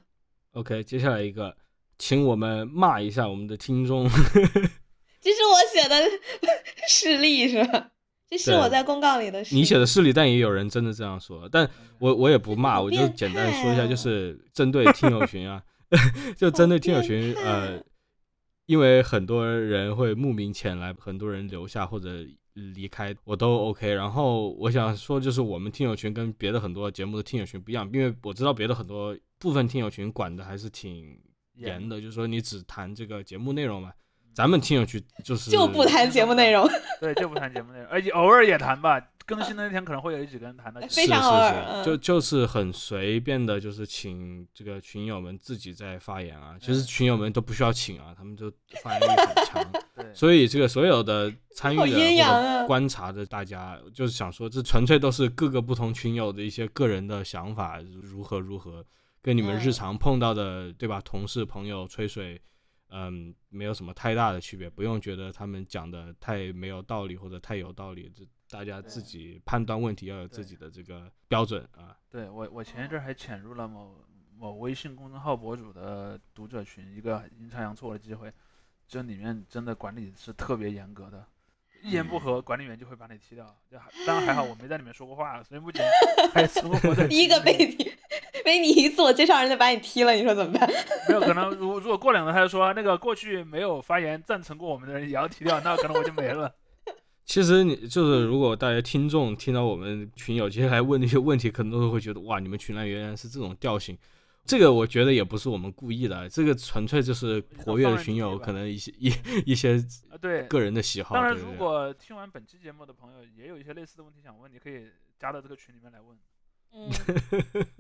[0.56, 1.56] OK，接下来一个，
[1.98, 4.08] 请我们骂一下我们的听众。
[5.20, 5.96] 这是我写的
[6.88, 7.92] 事例是吧？
[8.30, 9.60] 这是我在公告里的事例。
[9.60, 15.62] 你写的事例，但也有人真的这样说，但我我也不骂，我就简单说一下，就是针对听友群啊，
[16.38, 17.84] 就针对听友群，呃，
[18.66, 22.26] 因为很多人会慕名前来，很多人留下或者
[22.56, 23.94] 离开，我都 OK。
[23.94, 31.20] 然后我想说，就是我们听友群跟别的很多节目的听友群不一样，因为我知道别的很多部分听友群管的还是挺
[31.56, 33.94] 严的，就是说你只谈这个节目内容嘛。
[34.36, 36.70] 咱们听友区就是就不谈节目内容，
[37.00, 39.02] 对，就不谈节目内容，而且偶尔也谈吧。
[39.28, 40.80] 更新的那天可能会有几个人谈的。
[40.88, 46.56] 非常是是偶尔就就是很随便的，就是请这个群友们自己在发言啊。
[46.60, 48.52] 其实嗯群友们都不需要请啊，他们就
[48.84, 49.72] 发言力很强。
[49.96, 58.86] 对，所以这个所有的参与好的或者观察的大家，就是想说，这纯粹都是各个不同群友的一些个人的想法，如何如何，
[59.24, 61.02] 跟你们日嗯常碰到的对吧？
[61.04, 62.40] 同事朋友吹水。
[62.90, 71.98] 嗯，没有什么太大的区别，不用觉得他们讲的太没有道理或者太有道理，这大家自己判断问题要有自己的这个标准啊。
[72.10, 73.98] 对我我前一阵儿还潜入了某
[74.38, 78.32] 某微信公众号博主的读者群，一个阴差阳错的机会，
[78.88, 81.26] 这里面真的管理是特别严格的，
[81.86, 83.46] 一言不合管理员就会把你踢掉。
[83.72, 85.86] 就还当然还好我没在里面说过话，所以目前
[86.34, 87.92] 还存活在第一个被你
[88.44, 90.70] 被你一自我介绍，人家把你踢了，你说怎么办？
[91.08, 96.52] 没有可能，如如果过两天他就说那个过去没有发言赞成过我们的人也要踢掉，那可能我就没了。
[97.26, 103.98] 其实你就是，如果大家听众听到我们群友接下来问那些问题，可能都会觉得哇，你们群来原来是这种调性。
[104.46, 109.12] 这个我觉得也不是我们故意的，这个纯粹就是活跃的群友可能一些一
[109.46, 109.78] 一些
[110.10, 111.16] 啊，对，个人的喜好。
[111.16, 114.88] 当然，如果听完本期节目的朋友也有一些类似的问题想问，你可以
[115.20, 116.16] 加到这个群里面来问。
[116.78, 116.90] 嗯，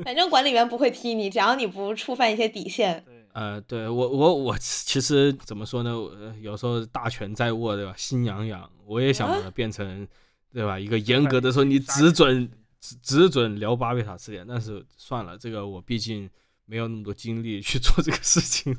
[0.05, 3.03] 反正管理员不会踢你，只要你不触犯一些底线。
[3.05, 5.91] 对，呃，对我我我其实怎么说呢？
[5.91, 7.93] 呃有时候大权在握，对吧？
[7.97, 10.07] 心痒痒，我也想把它变成，
[10.53, 10.80] 对吧？
[10.80, 12.49] 一个严格的说，你只准
[12.80, 16.30] 只只准聊巴贝塔词典，但是算了，这个我毕竟
[16.66, 18.76] 没有那么多精力去 做这个事情，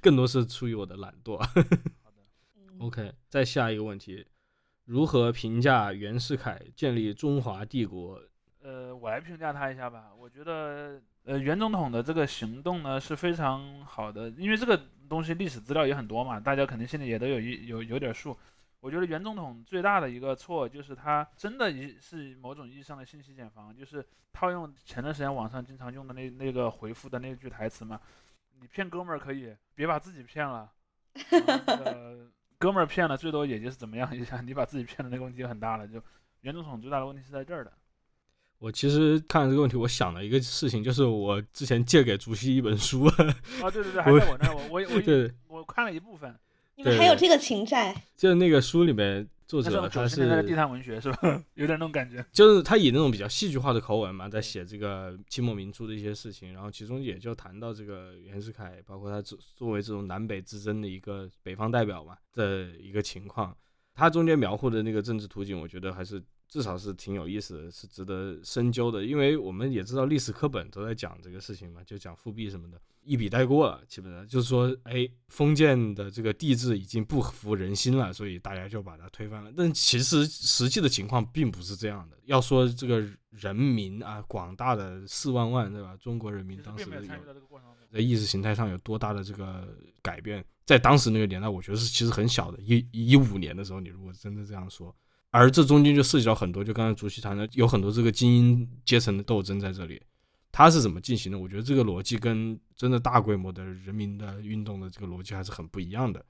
[0.00, 1.36] 更多是出于我的懒惰。
[1.38, 2.16] 好的。
[2.56, 4.26] 嗯 OK，再下一个问题，
[4.84, 8.20] 如何评价袁世凯建立中华帝国？
[8.60, 10.12] 呃，我来评价他一下吧。
[10.18, 18.36] 我觉得，呃，袁总统的这个行动呢是非常好的，因为这个东西历史资料也很多嘛，大家肯定心里也都有一有有点数。
[18.86, 28.00] 我觉得袁总统最大的一个错就是他真的一是某种意义上的信息茧房，就是套用前段时间网上经常用的那那个回复的那句台词嘛，
[28.60, 30.70] 你骗哥们儿可以，别把自己骗了。
[32.58, 35.88] 哥们儿骗了，最多也就是怎么样一下，你把自己骗了那个问题就很大了。
[35.88, 36.00] 就
[36.42, 37.72] 袁总统最大的问题是在这儿的。
[38.58, 44.80] 我其实看了这个问题，我想了一个事情，就是我之前借给主席一本书，啊，对对对，还在我那我我，
[45.58, 46.38] 我看了一部分。
[46.76, 47.94] 你们还有这个情债？
[48.16, 51.42] 就是那个书里面作者他十年代的地摊文学是吧？
[51.54, 52.24] 有点那种感觉。
[52.30, 63.56] 就是他以那种比较戏剧化的口吻嘛，在写这个清末民初的一些事情，然后其中也就谈到这个袁世凯，包括他作作为这种南北之争的一个北方代表嘛的一个情况，
[63.94, 69.04] 他中间描绘的那个政治图景，我觉得还是至少是挺有意思的，是值得深究的。
[69.04, 79.52] 因为我们也知道历史课本都在讲这个事情嘛，就讲复辟什么的，一笔带过了，基本上就是说，哎，封建的这个帝制已经不服人心了，所以大家就把它推翻了。
[79.56, 82.16] 但其实实际的情况并不是这样的。
[82.24, 85.96] 要说这个人民啊，广大的四万万，对吧？
[85.96, 86.86] 中国人民当时。
[87.92, 92.58] 在意识形态上有多大的这个改变，在当时那个年代，我觉得是其实很小的。
[92.60, 94.94] 一一五年的时候，你如果真的这样说，
[95.30, 100.00] 而这中间就涉及到很多，就刚才竹溪谈的，有很多这个精英阶层的斗争在这里。
[100.50, 101.38] 它是怎么进行的？
[101.38, 106.24] 我觉得这个逻辑跟真的大规模的人民的运动的这个逻辑还是很不一样的。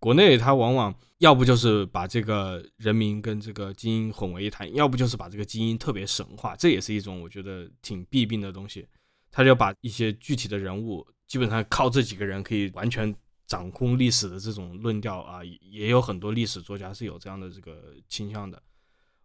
[0.00, 8.84] 国内它往往要不就是把这个人民跟这个精英混为一谈，要不就是把这个精英特别神化，这也是一种我觉得挺弊病的东西。
[9.30, 13.14] 他就把一些具体的人物，基本上靠这几个人可以完全
[13.48, 18.62] 掌控历史的这种论调啊，也有很多历史作家是有这样的这个倾向的。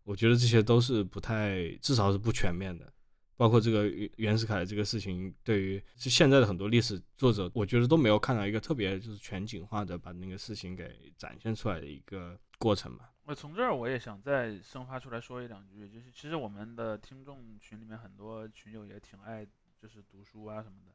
[0.03, 2.91] 我觉得这些都是不太，至少是不全面的。
[3.35, 13.11] 包括这个袁袁世凯这个事情，对于就现在的很多历史作者，我觉得都没有看到一个特别就是全景化的把那个事情给展现出来的一个过程吧。
[13.25, 19.45] 我，从这儿我也想再生发出来说一两句，就是其实我们的听众群里面很多群友也挺爱
[19.77, 20.93] 就是读书啊什么的，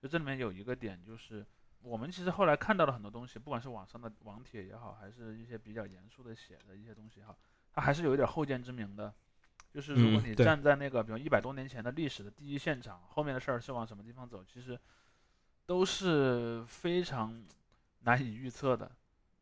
[0.00, 1.44] 就这里面有一个点就是。
[1.82, 7.36] 我们其实后来看到了很多东西，不管是网上的网帖也好，还是一些比较严肃的写的一些东西也好，
[7.72, 9.12] 它还是有一点后见之明的。
[9.70, 14.78] 就是如果你站在那个比如一百多年前的历史的第一现场，后面的事儿是往什么地方走，其实
[15.64, 17.42] 都是非常
[18.00, 18.90] 难以预测的。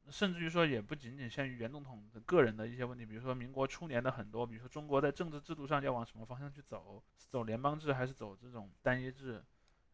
[0.08, 9.44] 甚至于说，也不仅仅限于袁总统的个人的一些问题，比如说民国初年的很多，比如说中国在政治制度上要往什么方向去走，走联邦制还是走这种单一制，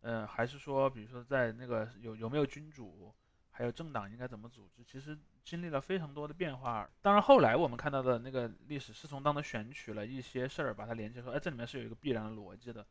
[0.01, 3.14] 呃，还是说，比如说在那个有有没有君主，
[3.51, 6.88] 还有政党应该怎么组织，其实经历了非常多的变化。
[7.03, 12.86] 当然，后来我们看到的那个历史是从当中选取了一些事儿，把它连接说，哎，这里面是有一个必然的逻辑的。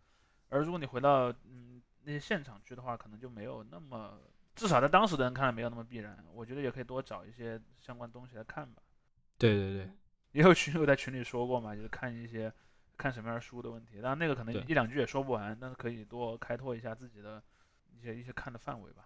[0.50, 4.20] 而如果你回到嗯那些现场去的话，可能就没有那么，
[4.56, 6.24] 至少在当时的人看来没有那么必然。
[6.34, 8.82] 我觉得也可以多找一些相关东西来看吧。
[9.38, 9.92] 对对对，
[10.34, 12.54] 也有群友在群里说过嘛，就是看一些
[12.98, 14.02] 看什么样的书的问题。
[14.02, 17.42] 当然那个可能一两句也说不完，但是可以多开拓一下自己的
[17.98, 19.06] 一些一些看的范围吧。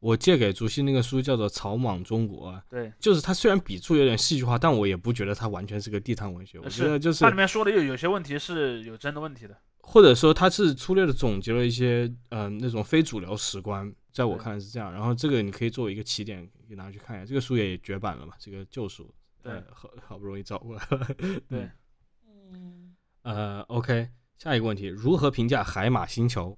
[0.00, 6.58] 我借给竹溪那个书叫做《草莽中国》啊，对，就是它虽然笔触有点戏剧化，但我也不觉得它完全是个地摊文学。
[6.58, 9.56] 我觉得就是它里面说的有有些问题是有真的问题的。
[9.86, 14.92] 或者说它是粗略的总结了一些嗯、呃那种非主流史观，在我看来是这样。
[14.92, 17.24] 然后这个你可以作为一个起点，可以拿去看一下。
[17.24, 19.10] 这个书也绝版了嘛，这个旧书，
[19.42, 20.86] 对呃，好好不容易找过来。
[21.48, 21.70] 对，
[22.26, 22.83] 嗯，
[23.24, 24.08] 呃，OK，
[24.38, 26.56] 下一个问题，如何评价海马星球？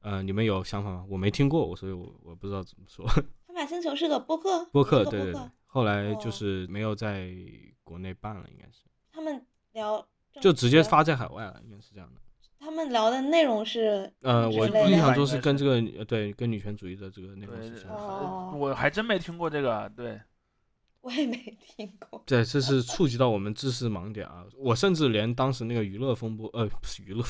[0.00, 1.04] 呃，你们有想法吗？
[1.08, 3.06] 我没听过，所以我我不知道怎么说。
[3.48, 7.30] 海马星球是个播客，播客，对对对，后来哦就是没有在
[7.82, 10.06] 国内办了，应该是他们聊
[10.40, 12.20] 就直接发在海外了，应该是这样的。
[12.60, 18.06] 他们聊的内容是呃，我印象中是是跟这个呃对跟女权主义的这个内容是相关的。
[18.06, 19.90] 哦我还真没听过这个。
[19.96, 20.20] 对，
[21.04, 21.36] 我也没
[21.76, 22.22] 听过。
[22.26, 24.44] 对，这是触及到我们知识盲点啊！
[24.56, 27.22] 我甚至连当时那个娱乐风波，呃，不是娱乐，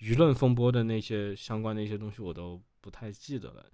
[0.00, 3.64] 舆论风波的那些相关的一些东西，我都不太记得了。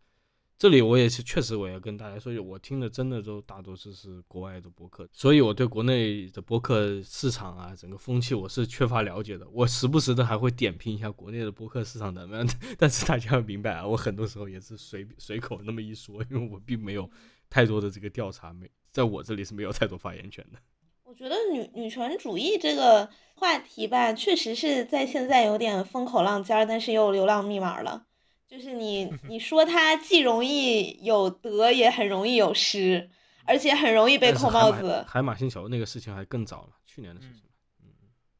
[0.56, 9.48] 这里我也是确实，我要跟大家说，我听的真的都大多数是国外的播客，所以我对国内的播客市场啊，整个风气我是缺乏了解的。
[9.48, 12.46] 我时不时的还会点评一下国内的播客市场怎么样，
[12.78, 17.10] 但是大家要明白啊，我很多时候也是随随口那么一说，因为我并没有
[17.50, 20.58] 太多的这个调查，没在我这里是没有太多发言权的。
[21.04, 28.06] 我觉得女女权主义这个话题吧，确实是在现在有点风口浪尖儿，但是又流量密码了。
[28.46, 33.10] 就是你 你说它既容易有得，也很容易有失，
[33.44, 35.04] 而且很容易被扣帽子。
[35.08, 37.42] 海马星球那个事情还更早了，去年的事嗯情。
[37.82, 37.88] 嗯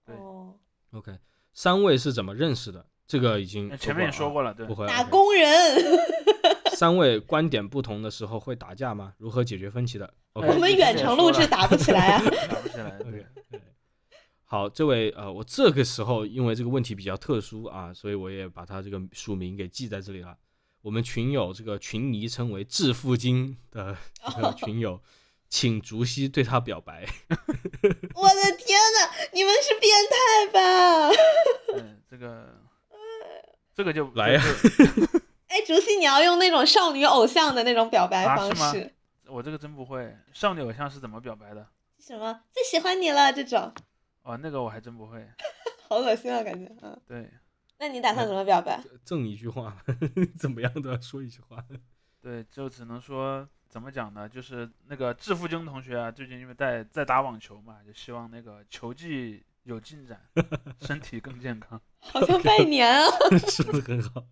[0.04, 0.54] 对哦
[0.92, 1.18] ，，OK，
[1.52, 2.86] 三位是怎么认识的？
[3.06, 4.86] 这个已经前面也说过了了，对啊，不，回。
[4.86, 5.44] 打工人。
[6.82, 9.14] 三位观点不同的时候会打架吗？
[9.18, 12.24] 如何解决分歧的哎我们远程录制打不起来啊。
[12.50, 12.98] 打不起来。
[12.98, 13.60] 对对
[14.42, 20.36] 好，这位呃，我这个时候因为这个问题比较特殊啊，所以我也把他这个署名给记在这里了。
[20.80, 23.96] 我们群友这个群昵称为“致富经”的
[24.34, 25.00] 这个 群友，
[25.48, 27.06] 请竹溪对他表白。
[27.30, 31.08] 我的天呐，你们是变态吧？
[31.76, 32.60] 嗯，这个
[33.72, 34.42] 这个就来呀
[35.52, 38.90] 哎，竹溪，你要用那种少女偶像的那种表白方式，
[39.26, 40.16] 我这个真不会。
[40.32, 41.66] 少女偶像是怎么表白的？
[41.98, 43.70] 什么最喜欢你了这种，
[44.22, 45.28] 哦，那个我还真不会。
[45.86, 46.74] 好恶心啊，感觉。
[46.80, 47.30] 嗯，对
[47.78, 48.82] 那你打算怎么表白？
[49.04, 49.76] 赠一句话，
[50.40, 51.62] 怎么样都要说一句话。
[52.22, 54.26] 对，就只能说怎么讲呢？
[54.26, 60.18] 就是那个致富经同学啊，最近因为在在打网球嘛，就希望那个球技有进展，
[60.80, 61.78] 身体更健康。
[61.98, 63.06] 好像拜年啊。
[63.50, 64.24] 说的很好。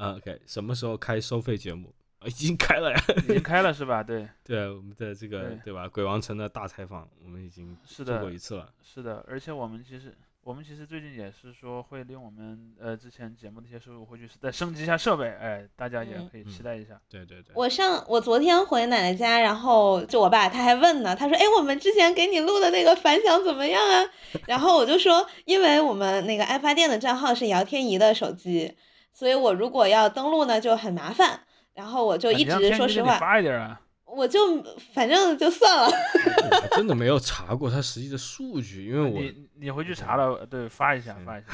[0.00, 1.92] 啊，OK，什么时候开收费节目？
[2.20, 3.02] 啊已经开了呀。
[3.18, 4.02] 已经开了是吧？
[4.02, 5.88] 对，对，我们的这个对对吧？
[5.88, 8.72] 鬼王城的大采访，我们已经是做过一次了。
[8.82, 17.00] 是的，而且我们其实我们其实最近也是说会利用我们呃之前节目的一些收入，回去再升级一下设备，哎，大家也嗯可以期待一下。
[17.08, 24.04] 对对对，我上我昨天回奶奶家，然后就我爸他还问呢，他说：“哎，我们之前给你录的那个反响怎么样啊？”
[24.46, 28.74] 然后我就说，因为我们那个爱发电的账号是姚天怡的手机，
[29.12, 31.40] 所以我如果要登录呢就很麻烦。
[31.72, 33.80] 然后我就啊一直说实话，发一点啊。
[34.04, 34.40] 我就
[34.92, 35.88] 反正就算了。
[36.50, 41.46] 我真的没有查过它实际的数据，因为我你你回去查了，对，发一下嗯发一下。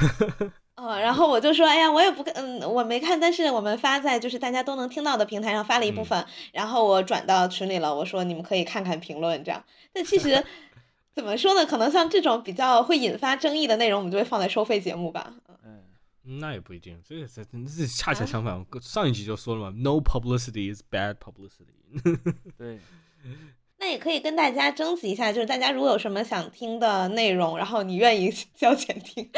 [0.76, 9.62] 嗯， 然后我就说，哎呀，我也不看，嗯，我没看，但是我们发在就是大家都能听到的平台上发了一部嗯分，然后我转到群里了，我说你们可以看看评论这样。
[9.92, 10.42] 但其实
[11.14, 11.66] 怎么说呢？
[11.66, 15.34] 可能像这种比较会引发争议的内容，我们就会放在收费节目吧。
[15.48, 15.82] 嗯，嗯
[16.26, 21.74] 那也不一定，这个这这恰恰啊相反，我上一集就说了嘛，no publicity is bad publicity。
[22.58, 22.80] 对，
[23.78, 29.28] 那也可以跟大家征集一下，就是大家如果有什么想听的内容，然后你愿意 交钱听。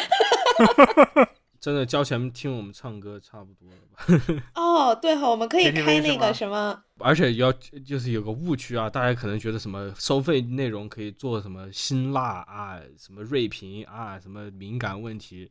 [1.60, 4.44] 真的交钱听我们唱歌差不多了吧？
[4.54, 7.52] 哦，对哈，我们可以开那个什么，而且要
[7.84, 15.50] 就是有个误区啊，大家可能觉得什么收费内容可以做什么辛辣啊，什么锐评啊，什么敏感问题，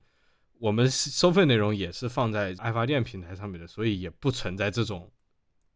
[0.60, 5.12] 我们收费内容也是放在爱发电平台上面的，所以也不存在这种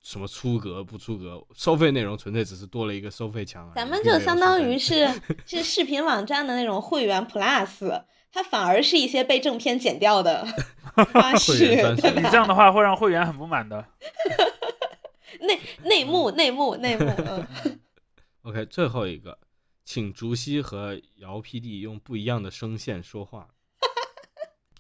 [0.02, 3.72] 什么出格不出格，收费内容纯粹只是多了一个收费墙。
[3.76, 5.08] 咱们就相当于是
[5.46, 10.46] 是视频网站的那种会员 Plus，它反而是一些被正片剪掉的
[10.96, 11.04] 花
[11.34, 12.22] 会员专絮，属对吧？
[12.22, 13.86] 你这样的话会让会员很不满的。
[15.42, 17.06] 内内幕内幕内幕，
[17.64, 17.80] 嗯
[18.42, 19.38] ，OK，最后一个，
[19.86, 23.48] 请竹溪和姚 PD 用不一样的声线说话。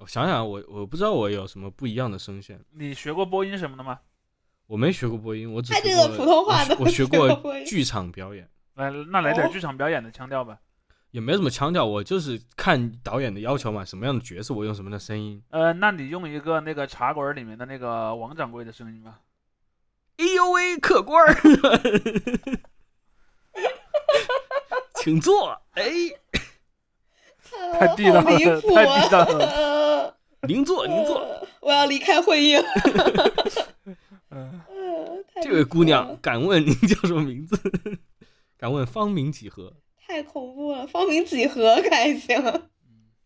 [0.01, 2.59] 我想想，我我不知道我有什么不一样的声线。
[2.71, 3.99] 你学过播音什么的吗？
[4.65, 7.29] 我没学过播音，我只学过他这个普通话我学我学过
[7.65, 10.57] 剧场表演，来，那来点哦剧场表演的腔调吧。
[11.11, 15.43] 也没什么腔调，我就是看导演的要求嘛，什么样的角色我用什么样的声音。
[15.49, 19.19] 呃，那你用一个那个茶馆里面的那个王掌柜的声音吧。
[20.17, 21.35] 哎呦喂，客官儿，
[25.03, 25.61] 请坐。
[25.71, 25.83] 哎，
[27.79, 28.23] 太地道了
[28.73, 30.17] 太地道了！
[30.47, 31.19] 您坐，您坐。
[31.19, 32.63] 呃我要离开会议了。
[34.31, 37.55] 嗯，这位姑娘，敢问您叫什么名字？
[38.57, 39.71] 敢问芳名几何？
[39.95, 42.63] 太恐怖了，芳名几何可还行？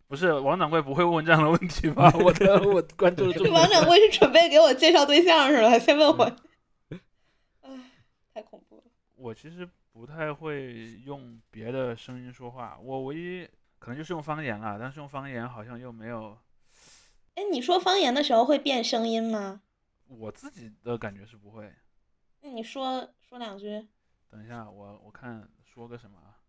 [0.07, 2.13] 不是王掌柜不会问这样的问题吧？
[2.19, 3.53] 我的我关注的重点。
[3.53, 5.79] 王掌柜是准备给我介绍对象是吧？
[5.79, 6.25] 先问我。
[7.61, 7.69] 唉，
[8.33, 8.83] 太恐怖了。
[9.15, 13.47] 我其实不太会用别的声音说话，我唯一
[13.79, 16.37] 可能就是用方言了，但是用方言好像又没有
[17.35, 19.61] 哎，你说方言的时候会变声音吗？
[20.07, 21.73] 我自己的感觉是不会。
[22.41, 23.87] 那你说说两句。
[24.29, 26.39] 等一下，我我看说个什么啊？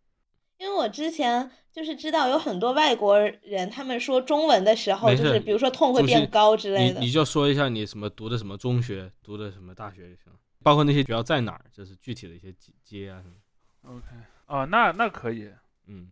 [0.58, 7.12] 因为我之前就是知道有很多外国人，他们说中文的时候，就是比如说痛会变高之类的你你。
[7.12, 13.34] 就说一下你什么读的什么中学，读的什么大学就行了，包括那些学校在哪儿，就是具体的一些街街啊什么。
[13.82, 14.06] OK，
[14.46, 15.52] 哦，那那可以。
[15.88, 16.10] 嗯，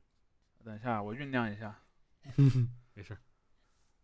[0.65, 1.79] 等一下，我酝酿一下。
[2.95, 3.19] 没事儿。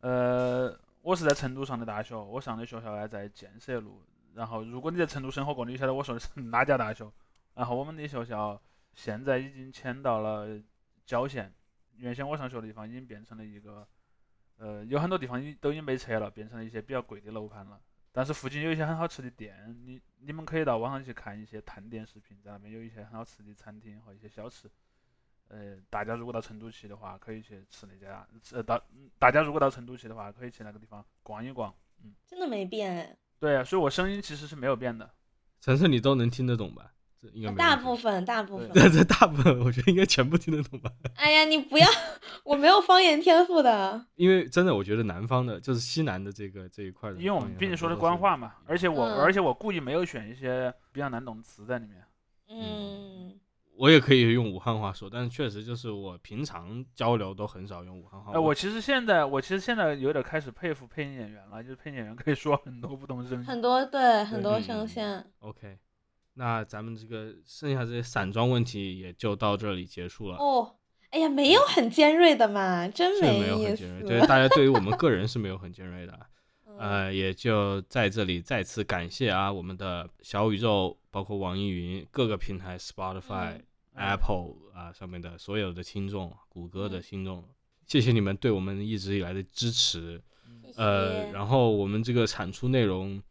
[0.00, 4.02] 呃，我是在成都上的大学，我上的学校呢在建设路。
[4.34, 7.10] 然后，如果你在成都生活过，你就晓得我说的是哪家大学。
[7.54, 8.60] 然后我们的学校
[8.94, 10.60] 现在已经迁到了
[11.04, 11.52] 郊县，
[11.96, 13.86] 原先我上学的地方已经变成了一个，
[14.56, 17.80] 呃，有很多地方已都已经被拆了，变成了一些比较贵的楼盘了。
[18.12, 24.70] 但是附近有一些很好吃的店，你你们可以到网上去看一些探店视频，在那边有一些很好吃的餐厅和一些小吃。
[25.50, 28.26] 呃，大家如果到成都去的话，可以去吃那家。
[28.52, 28.80] 呃，到
[29.18, 31.74] 大家如果到成都去的话，可以去那个地方逛一逛。
[32.26, 35.10] 真的没变哎，对啊，所以我声音其实是没有变的。
[35.60, 36.92] 晨晨你都能听得懂吧？
[37.20, 37.94] 这应该没大部。
[37.94, 38.70] 分大部分。
[38.72, 40.90] 这这大部分 我觉得应该全部听得懂吧？
[41.16, 41.86] 哎呀，你不要，
[42.44, 44.06] 我没有方言天赋的。
[44.14, 52.02] 因为真的，我觉得南方的，就是西南的这个这一块的，因为我们毕竟说的的官话嘛，而且我、嗯而且我故意没有选一些比较难懂的词在里面。
[52.48, 53.38] 嗯，
[53.80, 58.30] 我也可以用武汉话说，但是确实就是我平常交流都很少用武汉话。
[58.34, 63.44] 哎、我其实现在我其实现在有点开始佩服配音演员了，就是配音演员可以说很多不同声音。
[63.46, 65.24] 很多对很多嗯声线。
[65.38, 65.78] OK，
[66.34, 70.36] 那咱们这个剩下这些散装问题也就到这里结束了。
[70.36, 70.76] 哦，
[71.08, 73.68] 哎呀，没有很尖锐的嘛，真没有意思。
[73.68, 76.20] 很尖锐，对大家对于我们个人是没有很尖锐的
[76.78, 83.62] 呃，也就在这里再次感谢啊，我们的小宇宙，包括网易云各个平台，Spotify、嗯
[84.00, 87.44] Apple 啊上面的所有的听众，谷歌的嗯听众，
[87.86, 90.20] 谢谢你们对我们一直以来的支持。
[90.64, 93.22] 谢呃，谢然后我们这个产出内容，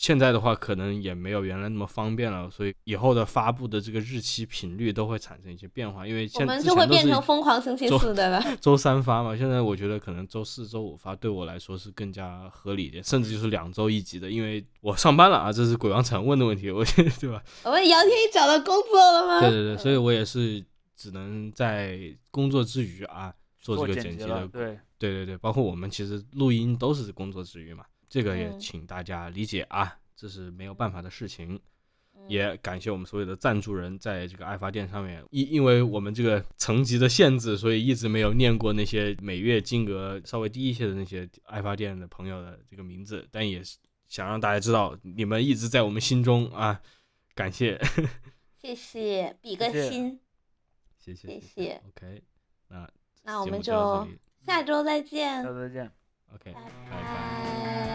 [0.00, 8.42] 现在的话可能也没有原来那么方便了，所以以后的发布的这个日期频率都会产生一些变化，因为我现们就会变成疯狂星期周四，对吧？
[8.62, 17.42] 周三发嘛，现在我觉得可能周四周五发对我来说是更加合理一点，甚至就是两周一集的，因为我上班了啊，这是鬼王城问的问题，我觉得对吧？
[17.64, 19.40] 我们姚天一找到工作了吗？
[19.42, 20.64] 对对对，所以我也是
[20.96, 23.30] 只能在工作之余啊
[23.60, 31.54] 做这个剪辑了，剪辑的，对，对对对，包括我们其实录音都是工作之余嘛，这个也嗯请大家理解啊，这是没有办法的事情。
[31.54, 31.60] 嗯
[32.28, 46.80] 也感谢我们所有的赞助人，在这个爱发电上面，因因为我们这个层级的限制，所以一直没有念过那些每月金额稍微低一些的那些爱发电的朋友的这个名字，但也是想让大家知道，你们一直在我们心中啊，
[47.34, 47.80] 感谢，
[48.60, 50.20] 谢谢，比个心。
[50.98, 52.22] 谢谢，谢谢 OK，
[52.68, 52.88] 那
[53.24, 54.06] 那我们就
[54.44, 55.90] 下周再见下，周再见。
[56.34, 57.02] OK，拜拜拜。
[57.02, 57.89] 拜。